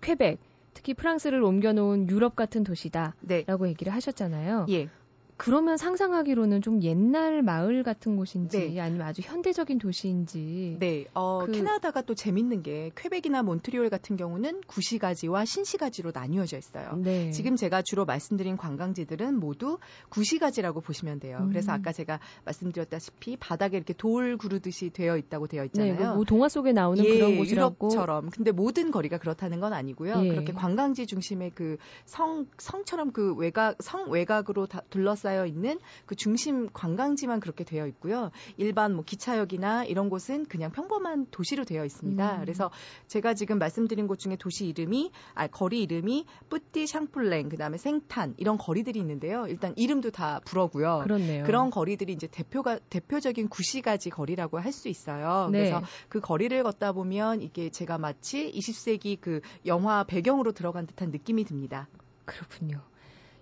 퀘벡 0.02 0.38
특히 0.76 0.94
프랑스를 0.94 1.42
옮겨놓은 1.42 2.10
유럽 2.10 2.36
같은 2.36 2.64
도시다라고 2.64 3.16
네. 3.28 3.46
얘기를 3.70 3.92
하셨잖아요. 3.94 4.68
예. 4.70 4.90
그러면 5.38 5.78
상상하기로는 5.78 6.62
좀 6.62 6.82
옛날 6.84 7.42
마을 7.42 7.84
같은 7.84 8.16
곳인지 8.16 8.74
네. 8.74 8.80
아니면 8.80 9.08
아주 9.08 9.22
현대적인 9.24 9.78
도시인지. 9.78 10.78
네. 10.80 11.06
어, 11.14 11.46
그... 11.46 11.52
캐나다가 11.52 12.02
또 12.02 12.16
재밌는 12.16 12.64
게 12.64 12.92
퀘벡이나 12.96 13.44
몬트리올 13.44 13.90
같은 13.90 14.16
경우는 14.18 14.62
구시가지와 14.68 15.46
신시가지로 15.46 16.12
나뉘어져 16.14 16.58
있어요. 16.58 16.96
네. 16.98 17.32
지금 17.32 17.56
제가 17.56 17.82
주로 17.82 18.06
말씀드린 18.06 18.58
관광지들은 18.58 19.40
모두 19.40 19.78
구시가지라고 20.10 20.82
보시면 20.82 21.20
돼요. 21.20 21.40
음. 21.42 21.50
그래서 21.50 21.72
아까 21.72 21.92
제가 21.92 22.20
말씀드렸다시피 22.46 23.38
바닥에 23.38 23.78
이렇게 23.78 23.94
돌 23.94 24.38
구르듯이 24.38 24.90
되어 24.90 25.18
있다고 25.18 25.48
되어 25.48 25.66
있잖아요. 25.66 25.98
네, 25.98 26.06
뭐 26.16 26.24
동화 26.24 26.50
속에 26.50 26.72
나오는 26.72 27.04
예, 27.04 27.14
그런 27.18 27.38
곳이라고. 27.38 27.88
유럽처럼. 27.88 28.30
근데 28.30 28.52
모든 28.52 28.92
거리가 28.92 29.18
그렇다는 29.18 29.60
건 29.60 29.74
아니고요. 29.74 30.24
예. 30.24 30.30
그렇게 30.30 30.54
관광지 30.54 31.06
중심의 31.08 31.52
그 31.52 31.78
성 32.06 32.46
성처럼 32.58 33.12
그 33.12 33.34
외곽 33.36 33.82
성 33.82 34.10
외곽으로 34.10 34.68
다 34.68 34.82
둘러싸 34.90 35.25
둘러싸여 35.26 35.48
있는 35.48 35.80
그 36.06 36.16
중심 36.16 36.70
관광지만 36.72 37.40
그렇게 37.40 37.64
되어 37.64 37.88
있고요. 37.88 38.30
일반 38.58 38.94
뭐 38.94 39.04
기차역이나 39.04 39.86
이런 39.86 40.10
곳은 40.10 40.46
그냥 40.46 40.72
평범한 40.72 41.28
도시로 41.32 41.66
되어 41.66 41.84
있습니다. 41.84 42.36
음. 42.36 42.40
그래서 42.42 42.70
제가 43.08 43.34
지금 43.34 43.58
말씀드린 43.58 44.08
곳 44.08 44.20
중에 44.20 44.36
도시 44.36 44.68
이름이 44.68 45.12
아 45.34 45.48
거리 45.48 45.82
이름이 45.82 46.26
뿌띠 46.50 46.86
샹플랭 46.86 47.50
그다음에 47.50 47.78
생탄 47.78 48.36
이런 48.38 48.58
거리들이 48.58 49.00
있는데요. 49.00 49.48
일단 49.48 49.74
이름도 49.76 50.12
다 50.12 50.40
불어고요. 50.46 51.02
그렇네요. 51.04 51.44
그런 51.44 51.72
거리들이 51.72 52.14
이제 52.14 52.28
대표가 52.28 52.80
대표적인 52.90 53.50
구시가지 53.50 54.12
거리라고 54.12 54.60
할 54.60 54.76
수 54.76 54.90
있어요. 54.90 55.48
네. 55.54 55.60
그래서 55.60 55.82
그 56.10 56.20
거리를 56.20 56.62
걷다 56.62 56.92
보면 56.92 57.42
이게 57.42 57.70
제가 57.70 57.98
마치 57.98 58.52
20세기 58.52 59.18
그 59.22 59.40
영화 59.66 60.04
배경으로 60.04 60.52
들어간 60.52 60.86
듯한 60.86 61.12
느낌이 61.12 61.46
듭니다. 61.46 61.88
그렇군요. 62.26 62.82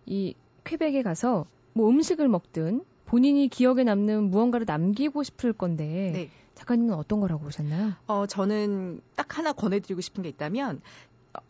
이 0.05 0.35
쾌백에 0.63 1.01
가서 1.01 1.45
뭐 1.73 1.89
음식을 1.89 2.27
먹든 2.27 2.83
본인이 3.05 3.47
기억에 3.47 3.83
남는 3.83 4.29
무언가를 4.29 4.65
남기고 4.65 5.23
싶을 5.23 5.53
건데 5.53 6.11
네. 6.13 6.29
작가님은 6.55 6.93
어떤 6.93 7.19
거라고 7.19 7.43
보셨나요? 7.43 7.93
어, 8.07 8.25
저는 8.27 9.01
딱 9.15 9.37
하나 9.37 9.53
권해드리고 9.53 10.01
싶은 10.01 10.23
게 10.23 10.29
있다면 10.29 10.81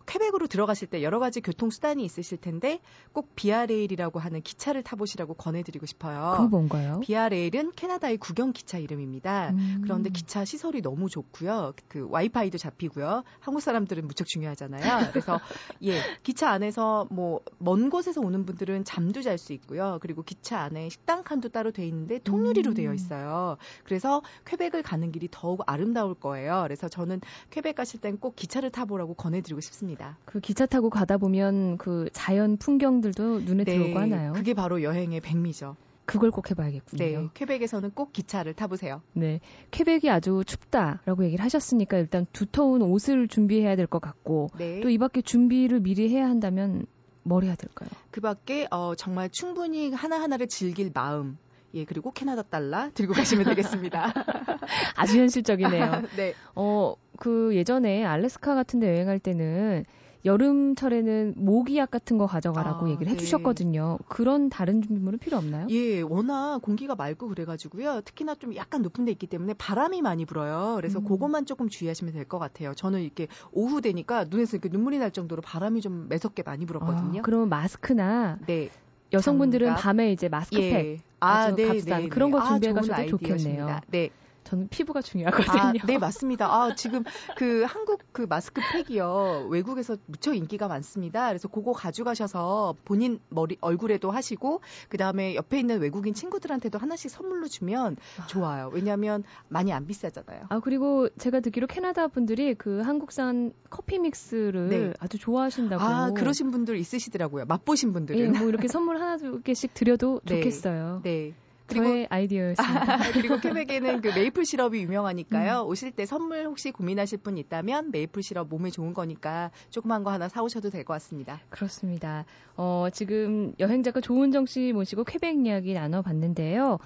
퀘벡으로 0.05 0.47
들어가실 0.47 0.89
때 0.89 1.01
여러 1.03 1.19
가지 1.19 1.41
교통 1.41 1.69
수단이 1.69 2.03
있으실 2.03 2.37
텐데 2.39 2.79
꼭 3.13 3.35
비아레일이라고 3.35 4.19
하는 4.19 4.41
기차를 4.41 4.83
타보시라고 4.83 5.33
권해드리고 5.35 5.85
싶어요. 5.85 6.35
그 6.37 6.41
뭔가요? 6.43 6.99
비아레일은 7.01 7.71
캐나다의 7.75 8.17
국영 8.17 8.53
기차 8.53 8.77
이름입니다. 8.77 9.51
음. 9.51 9.81
그런데 9.83 10.09
기차 10.09 10.45
시설이 10.45 10.81
너무 10.81 11.09
좋고요. 11.09 11.73
그 11.87 12.07
와이파이도 12.09 12.57
잡히고요. 12.57 13.23
한국 13.39 13.61
사람들은 13.61 14.07
무척 14.07 14.27
중요하잖아요. 14.27 14.81
그래서 15.13 15.39
예 15.83 15.99
기차 16.23 16.49
안에서 16.49 17.07
뭐 17.09 17.41
먼 17.59 17.89
곳에서 17.89 18.21
오는 18.21 18.45
분들은 18.45 18.83
잠도 18.83 19.21
잘 19.21 19.37
수 19.37 19.53
있고요. 19.53 19.97
그리고 20.01 20.21
기차 20.21 20.59
안에 20.59 20.89
식당 20.89 21.23
칸도 21.23 21.49
따로 21.49 21.71
돼 21.71 21.87
있는데 21.87 22.19
통유리로 22.19 22.71
음. 22.71 22.73
되어 22.75 22.93
있어요. 22.93 23.57
그래서 23.83 24.21
퀘벡을 24.45 24.83
가는 24.83 25.11
길이 25.11 25.27
더욱 25.31 25.63
아름다울 25.65 26.13
거예요. 26.13 26.61
그래서 26.63 26.87
저는 26.87 27.21
퀘벡 27.49 27.75
가실 27.75 27.99
땐 27.99 28.17
꼭 28.17 28.35
기차를 28.35 28.69
타보라고 28.69 29.15
권해드리고 29.15 29.59
싶습니다. 29.59 29.72
싶습니다. 29.73 30.17
그 30.25 30.39
기차 30.39 30.65
타고 30.65 30.89
가다 30.89 31.17
보면 31.17 31.77
그 31.77 32.07
자연 32.13 32.57
풍경들도 32.57 33.41
눈에 33.41 33.63
네, 33.63 33.73
들어오고 33.73 33.99
하나요? 33.99 34.33
그게 34.33 34.53
바로 34.53 34.81
여행의 34.83 35.19
백미죠. 35.21 35.75
그걸 36.05 36.31
꼭 36.31 36.49
해봐야겠군요. 36.51 37.03
네, 37.03 37.27
퀘벡에서는 37.33 37.91
꼭 37.91 38.11
기차를 38.11 38.53
타보세요. 38.53 39.01
네, 39.13 39.39
퀘벡이 39.71 40.09
아주 40.09 40.43
춥다라고 40.45 41.23
얘기를 41.25 41.43
하셨으니까 41.43 41.97
일단 41.97 42.25
두터운 42.33 42.81
옷을 42.81 43.27
준비해야 43.27 43.75
될 43.75 43.87
것 43.87 44.01
같고 44.01 44.49
네. 44.57 44.81
또이 44.81 44.97
밖에 44.97 45.21
준비를 45.21 45.79
미리 45.79 46.09
해야 46.09 46.27
한다면 46.27 46.85
뭘 47.23 47.43
해야 47.43 47.55
될까요? 47.55 47.89
그 48.11 48.19
밖에 48.21 48.67
어, 48.69 48.95
정말 48.95 49.29
충분히 49.29 49.91
하나하나를 49.91 50.47
즐길 50.47 50.91
마음 50.93 51.37
예, 51.73 51.85
그리고 51.85 52.11
캐나다 52.11 52.43
달러 52.43 52.89
들고 52.93 53.13
가시면 53.13 53.45
되겠습니다. 53.45 54.13
아주 54.95 55.17
현실적이네요. 55.19 56.03
네. 56.17 56.33
어, 56.53 56.95
그 57.19 57.55
예전에 57.55 58.03
알래스카 58.05 58.55
같은 58.55 58.79
데 58.79 58.87
여행할 58.89 59.19
때는 59.19 59.85
여름철에는 60.25 61.33
모기약 61.35 61.91
같은 61.91 62.17
거 62.17 62.27
가져가라고 62.27 62.85
아, 62.85 62.89
얘기를 62.89 63.07
네. 63.07 63.11
해주셨거든요. 63.13 63.97
그런 64.07 64.49
다른 64.49 64.81
준비물은 64.81 65.19
필요 65.19 65.37
없나요? 65.37 65.67
예, 65.69 65.99
워낙 66.01 66.61
공기가 66.61 66.95
맑고 66.95 67.27
그래가지고요. 67.27 68.01
특히나 68.05 68.35
좀 68.35 68.55
약간 68.55 68.81
높은 68.81 69.03
데 69.03 69.11
있기 69.11 69.27
때문에 69.27 69.53
바람이 69.55 70.01
많이 70.01 70.25
불어요. 70.25 70.75
그래서 70.77 70.99
음. 70.99 71.03
그것만 71.05 71.45
조금 71.45 71.67
주의하시면 71.67 72.13
될 72.13 72.23
것 72.23 72.39
같아요. 72.39 72.73
저는 72.73 73.01
이렇게 73.01 73.27
오후 73.51 73.81
되니까 73.81 74.23
눈에서 74.23 74.55
이렇게 74.55 74.69
눈물이 74.69 74.97
날 74.97 75.11
정도로 75.11 75.41
바람이 75.41 75.81
좀 75.81 76.07
매섭게 76.07 76.43
많이 76.43 76.65
불었거든요. 76.65 77.19
아, 77.19 77.21
그러면 77.23 77.49
마스크나 77.49 78.37
네. 78.47 78.69
여성분들은 79.11 79.67
장갑? 79.67 79.83
밤에 79.83 80.11
이제 80.13 80.29
마스크팩 80.29 80.63
예. 80.73 80.97
아, 81.19 81.53
네, 81.53 81.67
값싼 81.67 82.03
네, 82.03 82.09
그런 82.09 82.31
거 82.31 82.39
네. 82.39 82.47
준비해 82.47 82.71
가셔도 82.73 82.93
아, 83.01 83.05
좋겠네요. 83.05 83.81
네. 83.87 84.09
저는 84.43 84.67
피부가 84.69 85.01
중요하거든요. 85.01 85.59
아, 85.59 85.73
네, 85.85 85.97
맞습니다. 85.97 86.47
아, 86.53 86.75
지금 86.75 87.03
그 87.37 87.63
한국 87.63 88.01
그 88.11 88.23
마스크 88.23 88.61
팩이요. 88.71 89.47
외국에서 89.49 89.97
무척 90.05 90.35
인기가 90.35 90.67
많습니다. 90.67 91.27
그래서 91.29 91.47
그거 91.47 91.71
가져가셔서 91.71 92.75
본인 92.85 93.19
머리, 93.29 93.57
얼굴에도 93.61 94.11
하시고, 94.11 94.61
그 94.89 94.97
다음에 94.97 95.35
옆에 95.35 95.59
있는 95.59 95.79
외국인 95.79 96.13
친구들한테도 96.13 96.77
하나씩 96.77 97.09
선물로 97.09 97.47
주면 97.47 97.97
좋아요. 98.27 98.69
왜냐면 98.73 99.23
많이 99.47 99.71
안 99.71 99.87
비싸잖아요. 99.87 100.47
아, 100.49 100.59
그리고 100.59 101.09
제가 101.17 101.39
듣기로 101.39 101.67
캐나다 101.67 102.07
분들이 102.07 102.53
그 102.53 102.81
한국산 102.81 103.53
커피 103.69 103.99
믹스를 103.99 104.69
네. 104.69 104.93
아주 104.99 105.17
좋아하신다고. 105.17 105.81
아, 105.81 106.11
그러신 106.11 106.51
분들 106.51 106.77
있으시더라고요. 106.77 107.45
맛보신 107.45 107.93
분들은. 107.93 108.19
예, 108.19 108.27
뭐 108.27 108.49
이렇게 108.49 108.67
선물 108.67 108.99
하나 108.99 109.17
두 109.17 109.41
개씩 109.41 109.73
드려도 109.73 110.21
네. 110.25 110.35
좋겠어요. 110.35 111.01
네. 111.03 111.33
그리고, 111.65 111.85
저의 111.85 112.07
아이디어였습니다. 112.09 113.11
그리고 113.13 113.39
퀘벡에는 113.41 114.01
그 114.01 114.09
메이플 114.09 114.45
시럽이 114.45 114.81
유명하니까요. 114.81 115.63
음. 115.63 115.67
오실 115.67 115.91
때 115.91 116.05
선물 116.05 116.45
혹시 116.45 116.71
고민하실 116.71 117.19
분 117.19 117.37
있다면 117.37 117.91
메이플 117.91 118.21
시럽 118.21 118.49
몸에 118.49 118.69
좋은 118.69 118.93
거니까 118.93 119.51
조그만 119.69 120.03
거 120.03 120.11
하나 120.11 120.27
사오셔도 120.27 120.69
될 120.69 120.83
것 120.83 120.93
같습니다. 120.95 121.39
그렇습니다. 121.49 122.25
어, 122.57 122.87
지금 122.91 123.53
여행 123.59 123.83
작가 123.83 124.01
조은정 124.01 124.45
씨 124.45 124.73
모시고 124.73 125.05
퀘벡 125.05 125.45
이야기 125.45 125.73
나눠봤는데요. 125.73 126.79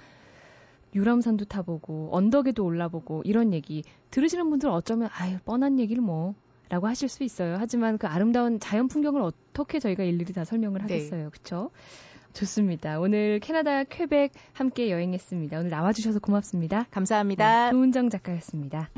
유람선도 0.96 1.46
타보고 1.46 2.10
언덕에도 2.12 2.64
올라보고 2.64 3.22
이런 3.26 3.54
얘기 3.54 3.84
들으시는 4.12 4.50
분들 4.50 4.70
어쩌면 4.70 5.10
아유 5.14 5.38
뻔한 5.46 5.80
얘기를 5.80 6.02
뭐 6.02 6.34
라고 6.70 6.88
하실 6.88 7.08
수 7.08 7.24
있어요. 7.24 7.56
하지만 7.60 7.98
그 7.98 8.08
아름다운 8.08 8.60
자연 8.60 8.88
풍경을 8.88 9.22
어떻게 9.22 9.80
저희가 9.80 10.04
일일이 10.04 10.34
다 10.34 10.44
설명을 10.44 10.80
네. 10.80 10.96
하겠어요. 10.96 11.24
네. 11.26 11.30
그렇죠? 11.30 11.72
좋습니다. 12.38 13.00
오늘 13.00 13.40
캐나다 13.40 13.84
퀘벡 13.84 14.32
함께 14.54 14.92
여행했습니다. 14.92 15.60
오늘 15.60 15.70
나와주셔서 15.70 16.20
고맙습니다. 16.20 16.86
감사합니다. 16.92 17.66
네, 17.66 17.72
조은정 17.72 18.10
작가였습니다. 18.10 18.90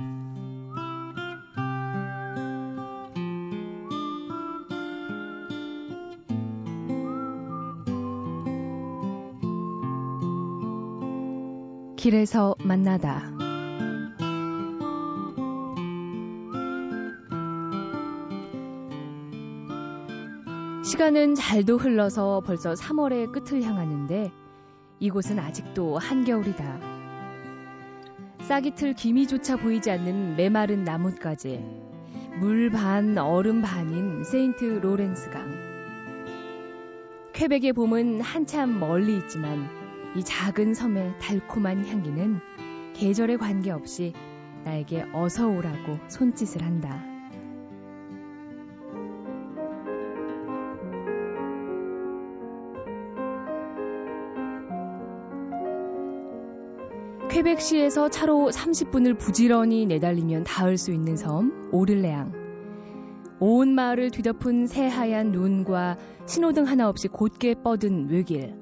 길에서 11.95 12.55
만나다. 12.63 13.48
시간은 20.89 21.35
잘도 21.35 21.77
흘러서 21.77 22.41
벌써 22.43 22.73
3월의 22.73 23.31
끝을 23.31 23.61
향하는데 23.61 24.31
이곳은 24.99 25.37
아직도 25.37 25.99
한겨울이다. 25.99 26.79
싹이 28.41 28.73
틀 28.73 28.93
기미조차 28.93 29.57
보이지 29.57 29.91
않는 29.91 30.35
메마른 30.35 30.83
나뭇가지, 30.83 31.63
물 32.39 32.71
반, 32.71 33.15
얼음 33.19 33.61
반인 33.61 34.23
세인트 34.23 34.79
로렌스 34.81 35.29
강. 35.29 35.47
쾌백의 37.33 37.73
봄은 37.73 38.21
한참 38.21 38.79
멀리 38.79 39.15
있지만 39.17 39.69
이 40.15 40.23
작은 40.23 40.73
섬의 40.73 41.19
달콤한 41.19 41.85
향기는 41.85 42.39
계절에 42.95 43.37
관계없이 43.37 44.13
나에게 44.65 45.05
어서 45.13 45.49
오라고 45.49 45.99
손짓을 46.07 46.63
한다. 46.63 47.18
퀘벡시에서 57.49 58.09
차로 58.09 58.49
30분을 58.51 59.17
부지런히 59.17 59.87
내달리면 59.87 60.43
닿을 60.43 60.77
수 60.77 60.91
있는 60.91 61.15
섬 61.15 61.69
오를레앙. 61.71 62.31
온 63.39 63.73
마을을 63.73 64.11
뒤덮은 64.11 64.67
새하얀 64.67 65.31
눈과 65.31 65.97
신호등 66.27 66.65
하나 66.65 66.89
없이 66.89 67.07
곧게 67.07 67.55
뻗은 67.55 68.09
외길. 68.09 68.53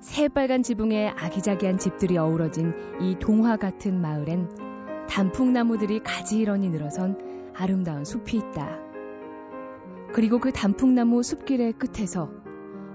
새빨간 0.00 0.64
지붕에 0.64 1.08
아기자기한 1.08 1.78
집들이 1.78 2.16
어우러진 2.16 2.72
이 3.00 3.16
동화 3.20 3.56
같은 3.56 4.00
마을엔 4.00 4.48
단풍나무들이 5.08 6.00
가지런히 6.00 6.68
늘어선 6.68 7.52
아름다운 7.54 8.04
숲이 8.04 8.38
있다. 8.38 8.78
그리고 10.12 10.40
그 10.40 10.50
단풍나무 10.50 11.22
숲길의 11.22 11.74
끝에서 11.74 12.30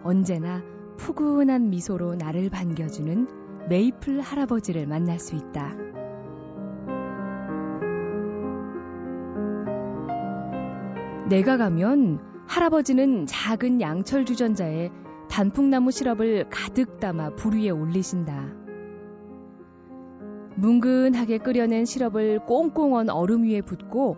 언제나 0.04 0.62
푸근한 0.98 1.70
미소로 1.70 2.16
나를 2.16 2.50
반겨주는 2.50 3.41
메이플 3.70 4.22
할아버지를 4.22 4.88
만날 4.88 5.20
수 5.20 5.36
있다. 5.36 5.74
내가 11.30 11.56
가면 11.58 12.20
할아버지는 12.48 13.26
작은 13.26 13.80
양철 13.80 14.26
주전자에 14.26 14.90
단풍나무 15.30 15.92
시럽을 15.92 16.50
가득 16.50 17.00
담아 17.00 17.36
불 17.36 17.54
위에 17.54 17.70
올리신다. 17.70 18.50
뭉근하게 20.58 21.38
끓여낸 21.38 21.86
시럽을 21.86 22.46
꽁꽁 22.46 22.96
언 22.96 23.10
얼음 23.10 23.44
위에 23.44 23.62
붓고 23.62 24.18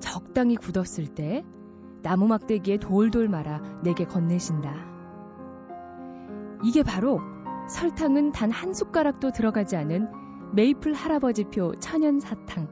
적당히 0.00 0.56
굳었을 0.56 1.06
때 1.06 1.44
나무 2.02 2.26
막대기에 2.26 2.78
돌돌 2.78 3.28
말아 3.28 3.62
내게 3.84 4.04
건네신다. 4.04 4.74
이게 6.64 6.82
바로 6.82 7.20
설탕은 7.68 8.32
단 8.32 8.50
한 8.50 8.72
숟가락도 8.72 9.30
들어가지 9.32 9.76
않은 9.76 10.08
메이플 10.54 10.94
할아버지표 10.94 11.74
천연 11.80 12.18
사탕. 12.18 12.68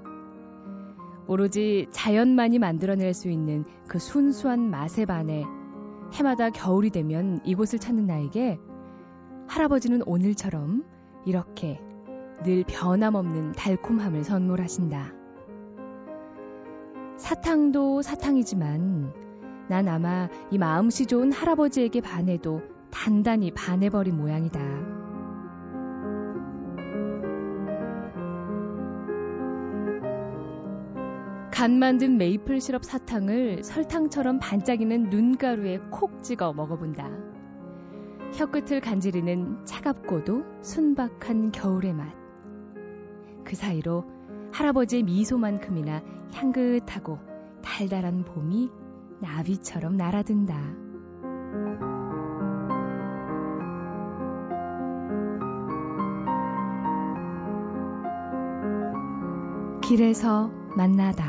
오로지 1.29 1.87
자연만이 1.91 2.59
만들어낼 2.59 3.13
수 3.13 3.29
있는 3.29 3.65
그 3.89 3.99
순수한 3.99 4.71
맛에 4.71 5.05
반해 5.05 5.45
해마다 6.15 6.51
겨울이 6.51 6.91
되면 6.91 7.41
이곳을 7.45 7.79
찾는 7.79 8.07
나에게 8.07 8.59
할아버지는 9.49 10.03
오늘처럼 10.07 10.85
이렇게 11.27 11.81
늘 12.43 12.65
변함없는 12.67 13.53
달콤함을 13.53 14.25
선물하신다. 14.25 15.13
사탕도 17.19 18.03
사탕이지만 18.03 19.13
난 19.69 19.89
아마 19.89 20.29
이 20.51 20.59
마음씨 20.59 21.07
좋은 21.07 21.33
할아버지에게 21.33 22.01
반해도 22.01 22.63
단단히 22.91 23.51
반해버린 23.53 24.17
모양이다. 24.17 24.61
간 31.51 31.79
만든 31.79 32.19
메이플 32.19 32.61
시럽 32.61 32.85
사탕을 32.85 33.65
설탕처럼 33.65 34.39
반짝이는 34.39 35.09
눈가루에 35.09 35.79
콕 35.91 36.23
찍어 36.23 36.53
먹어본다. 36.53 37.09
혀끝을 38.35 38.81
간지르는 38.81 39.65
차갑고도 39.65 40.45
순박한 40.61 41.53
겨울의 41.53 41.95
맛. 41.95 42.15
그 43.45 43.57
사이로 43.57 44.05
할아버지의 44.53 45.05
미소만큼이나 45.05 46.03
향긋하고 46.35 47.19
달달한 47.63 48.25
봄이 48.25 48.71
나비처럼 49.21 49.97
날아든다. 49.97 51.86
길에서 59.87 60.49
만나다. 60.77 61.25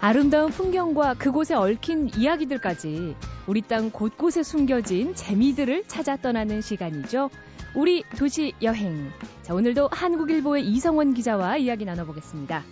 아름다운 0.00 0.50
풍경과 0.50 1.14
그곳에 1.14 1.54
얽힌 1.54 2.10
이야기들까지 2.16 3.14
우리 3.46 3.62
땅 3.62 3.90
곳곳에 3.90 4.42
숨겨진 4.42 5.14
재미들을 5.14 5.84
찾아 5.86 6.16
떠나는 6.16 6.62
시간이죠. 6.62 7.30
우리 7.76 8.02
도시 8.18 8.54
여행. 8.60 9.12
자, 9.42 9.54
오늘도 9.54 9.90
한국일보의 9.92 10.66
이성원 10.66 11.14
기자와 11.14 11.58
이야기 11.58 11.84
나눠보겠습니다. 11.84 12.64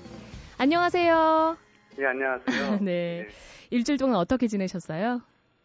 안녕하세요. 0.59 1.57
네, 1.97 2.07
안녕하세요. 2.07 2.79
네. 2.81 2.85
네. 2.85 3.29
일주일 3.71 3.99
동안 3.99 4.17
어떻게 4.17 4.47
지내셨어요? 4.47 5.21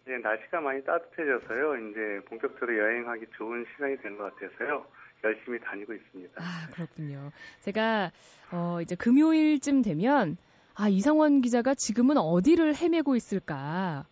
네, 0.06 0.18
날씨가 0.20 0.62
많이 0.62 0.84
따뜻해져서요. 0.84 1.76
이제 1.90 2.20
본격적으로 2.28 2.78
여행하기 2.78 3.26
좋은 3.38 3.66
시간이 3.74 3.98
된 4.02 4.18
것 4.18 4.36
같아서요. 4.36 4.86
열심히 5.24 5.60
다니고 5.60 5.94
있습니다. 5.94 6.34
아, 6.38 6.68
그렇군요. 6.74 7.32
제가, 7.62 8.12
어, 8.52 8.80
이제 8.82 8.96
금요일쯤 8.96 9.82
되면 9.82 10.38
아, 10.76 10.90
이상원 10.90 11.42
기자가 11.42 11.74
지금은 11.76 12.18
어디를 12.18 12.76
헤매고 12.76 13.16
있을까 13.16 14.06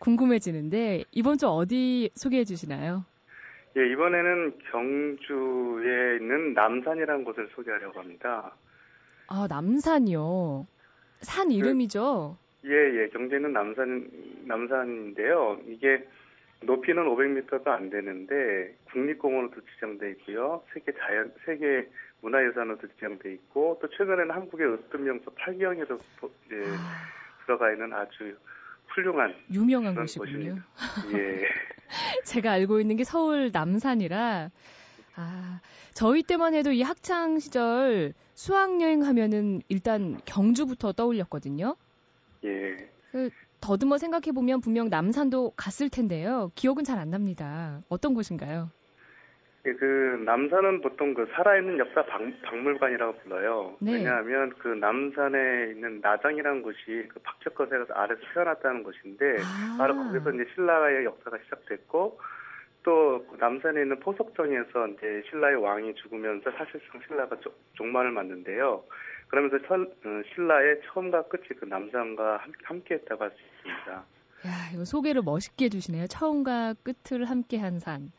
궁금해지는데 0.00 1.04
이번 1.12 1.38
주 1.38 1.46
어디 1.48 2.10
소개해 2.14 2.44
주시나요? 2.44 3.04
예, 3.78 3.86
이번에는 3.92 4.58
경주에 4.70 6.16
있는 6.20 6.52
남산이라는 6.54 7.24
곳을 7.24 7.48
소개하려고 7.54 8.00
합니다. 8.00 8.52
아, 9.30 9.46
남산이요. 9.48 10.66
산그 11.20 11.54
이름이죠? 11.54 12.36
그, 12.62 12.68
예, 12.68 12.74
예. 12.74 13.36
있는 13.36 13.52
남산, 13.52 14.10
남산인데요. 14.44 15.60
이게 15.68 16.04
높이는 16.62 17.04
500m도 17.04 17.68
안 17.68 17.90
되는데 17.90 18.74
국립공원으로 18.90 19.52
지정돼 19.74 20.10
있고요. 20.10 20.62
세계 20.74 20.92
자연, 20.98 21.32
세계 21.46 21.88
문화유산으로 22.22 22.78
지정돼 22.94 23.32
있고 23.34 23.78
또 23.80 23.88
최근에는 23.88 24.30
한국의 24.30 24.74
으뜸 24.74 25.04
명소 25.04 25.30
8경에도 25.30 26.00
이제 26.46 26.64
아... 26.76 27.46
들어가 27.46 27.72
있는 27.72 27.92
아주 27.94 28.36
훌륭한 28.88 29.34
유명한 29.52 29.94
곳이군요. 29.94 30.58
예. 31.14 31.46
제가 32.24 32.50
알고 32.52 32.80
있는 32.80 32.96
게 32.96 33.04
서울 33.04 33.50
남산이라 33.52 34.50
아, 35.20 35.60
저희 35.92 36.22
때만 36.22 36.54
해도 36.54 36.72
이 36.72 36.82
학창 36.82 37.38
시절 37.38 38.14
수학 38.34 38.80
여행 38.80 39.02
하면은 39.04 39.60
일단 39.68 40.18
경주부터 40.24 40.92
떠올렸거든요. 40.92 41.76
예. 42.44 42.88
그, 43.12 43.28
더듬어 43.60 43.98
생각해 43.98 44.32
보면 44.34 44.62
분명 44.62 44.88
남산도 44.88 45.52
갔을 45.56 45.90
텐데요. 45.90 46.50
기억은 46.54 46.84
잘 46.84 46.98
안 46.98 47.10
납니다. 47.10 47.82
어떤 47.90 48.14
곳인가요? 48.14 48.70
예, 49.66 49.72
그 49.74 50.22
남산은 50.24 50.80
보통 50.80 51.12
그 51.12 51.28
살아있는 51.34 51.78
역사 51.78 52.02
박, 52.06 52.22
물관이라고 52.54 53.18
불러요. 53.18 53.76
네. 53.80 53.92
왜냐하면 53.96 54.54
그 54.58 54.68
남산에 54.68 55.72
있는 55.72 56.00
나장이라는 56.00 56.62
곳이 56.62 57.08
그 57.08 57.20
박철거세가 57.22 57.84
아래서 57.90 58.20
태어났다는 58.32 58.82
곳인데 58.84 59.36
아. 59.40 59.76
바로 59.76 59.96
거기서 59.96 60.30
이제 60.30 60.46
신라의 60.54 61.04
역사가 61.04 61.36
시작됐고 61.44 62.18
또그 62.82 63.36
남산에 63.38 63.82
있는 63.82 64.00
포석정에서 64.00 64.88
이제 64.88 65.22
신라의 65.30 65.56
왕이 65.56 65.94
죽으면서 65.96 66.50
사실상 66.52 67.00
신라가 67.06 67.36
종말을 67.74 68.10
맞는데요. 68.12 68.84
그러면서 69.28 69.58
천, 69.66 69.82
어, 69.82 70.22
신라의 70.34 70.80
처음과 70.86 71.28
끝이 71.28 71.48
그 71.58 71.64
남산과 71.66 72.44
함께했다고 72.64 73.22
할 73.24 73.30
수 73.30 73.36
있습니다. 73.36 73.92
야, 74.46 74.70
이거 74.72 74.84
소개를 74.84 75.22
멋있게 75.22 75.66
해주시네요. 75.66 76.06
처음과 76.06 76.74
끝을 76.82 77.24
함께한 77.24 77.78
산. 77.78 78.10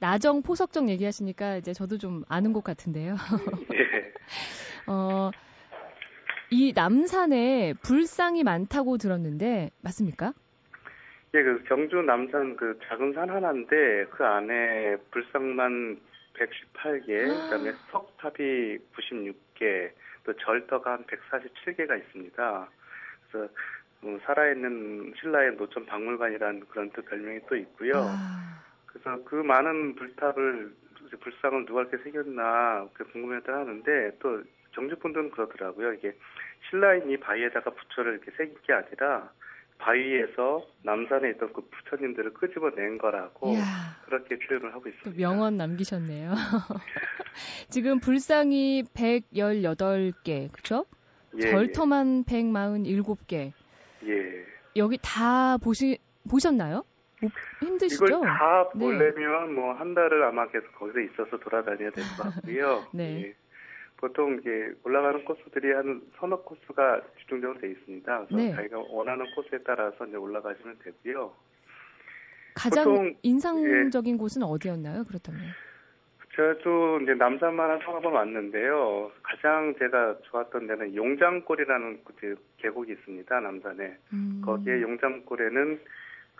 나정 0.00 0.42
포석정 0.42 0.88
얘기하시니까 0.88 1.56
이제 1.56 1.72
저도 1.72 1.98
좀 1.98 2.24
아는 2.28 2.52
것 2.52 2.64
같은데요. 2.64 3.14
예. 3.74 4.12
어, 4.90 5.30
이 6.50 6.72
남산에 6.74 7.74
불상이 7.82 8.42
많다고 8.42 8.96
들었는데 8.98 9.70
맞습니까? 9.82 10.32
예, 11.32 11.42
그 11.44 11.62
경주 11.64 12.02
남산 12.02 12.56
그 12.56 12.78
작은 12.84 13.12
산 13.12 13.30
하나인데 13.30 14.06
그 14.10 14.24
안에 14.24 14.96
불상만 15.12 16.00
118개, 16.34 17.06
그다음에 17.06 17.72
석탑이 17.92 18.78
96개, 18.94 19.92
또 20.24 20.32
절터가 20.34 20.92
한 20.92 21.04
147개가 21.04 21.98
있습니다. 21.98 22.68
그래서 23.30 23.52
음, 24.02 24.18
살아있는 24.24 25.14
신라의 25.20 25.52
노천 25.56 25.86
박물관이라는 25.86 26.66
그런 26.68 26.90
또 26.90 27.02
별명이 27.02 27.40
또 27.48 27.54
있고요. 27.56 27.92
아. 27.96 28.62
그래서 28.86 29.22
그 29.24 29.36
많은 29.36 29.94
불탑을 29.94 30.72
불상을 31.20 31.66
누가 31.66 31.82
이렇게 31.82 31.98
새겼나 31.98 32.88
궁금했다 33.12 33.52
하는데 33.52 34.16
또 34.18 34.42
경주분들은 34.72 35.30
그러더라고요. 35.30 35.92
이게 35.94 36.16
신라인이 36.68 37.16
바위에다가 37.18 37.70
부처를 37.70 38.14
이렇게 38.14 38.30
새긴 38.32 38.56
게 38.62 38.72
아니라 38.72 39.30
바위에서 39.80 40.66
남산에 40.82 41.30
있던 41.30 41.52
그 41.52 41.62
부처님들을 41.70 42.34
끄집어낸 42.34 42.98
거라고 42.98 43.52
이야. 43.52 43.62
그렇게 44.04 44.38
표현을 44.38 44.74
하고 44.74 44.88
있습니다. 44.88 45.18
명언 45.20 45.56
남기셨네요. 45.56 46.30
지금 47.70 47.98
불상이 48.00 48.84
118개, 48.94 50.52
그쵸? 50.52 50.84
예, 51.36 51.50
절터만 51.50 52.24
예. 52.30 52.42
147개. 52.42 53.52
예. 54.06 54.44
여기 54.76 54.98
다 55.02 55.56
보시, 55.58 55.98
보셨나요? 56.30 56.84
힘드시죠? 57.60 58.04
이걸 58.06 58.20
다 58.22 58.70
네. 58.74 58.80
보려면 58.80 59.14
네. 59.48 59.52
뭐 59.54 59.64
뭐한 59.66 59.94
달을 59.94 60.22
아마 60.24 60.46
계속 60.48 60.72
거기서 60.78 61.00
있어서 61.00 61.38
돌아다녀야 61.38 61.90
될 61.90 62.04
것 62.16 62.22
같고요. 62.34 62.84
네. 62.94 63.22
예. 63.26 63.34
보통 64.00 64.38
이게 64.40 64.72
올라가는 64.82 65.24
코스들이 65.24 65.72
한 65.72 66.00
서너 66.16 66.42
코스가 66.42 67.02
집중적으로 67.18 67.60
돼 67.60 67.70
있습니다. 67.70 68.26
그래서 68.26 68.36
네. 68.36 68.54
자기가 68.54 68.78
원하는 68.88 69.26
코스에 69.34 69.58
따라서 69.64 70.06
이제 70.06 70.16
올라가시면 70.16 70.78
되고요. 70.82 71.32
가장 72.54 72.84
보통, 72.84 73.14
인상적인 73.22 74.14
예. 74.14 74.18
곳은 74.18 74.42
어디였나요? 74.42 75.04
그렇다면? 75.04 75.40
저도 76.34 77.00
이제 77.02 77.12
남산만한 77.14 77.80
성업을 77.84 78.10
왔는데요. 78.10 79.10
가장 79.22 79.74
제가 79.78 80.16
좋았던 80.22 80.66
데는 80.66 80.94
용장골이라는 80.94 82.00
그 82.04 82.36
계곡이 82.56 82.92
있습니다. 82.92 83.40
남산에. 83.40 83.96
음. 84.12 84.42
거기에 84.44 84.80
용장골에는 84.80 85.80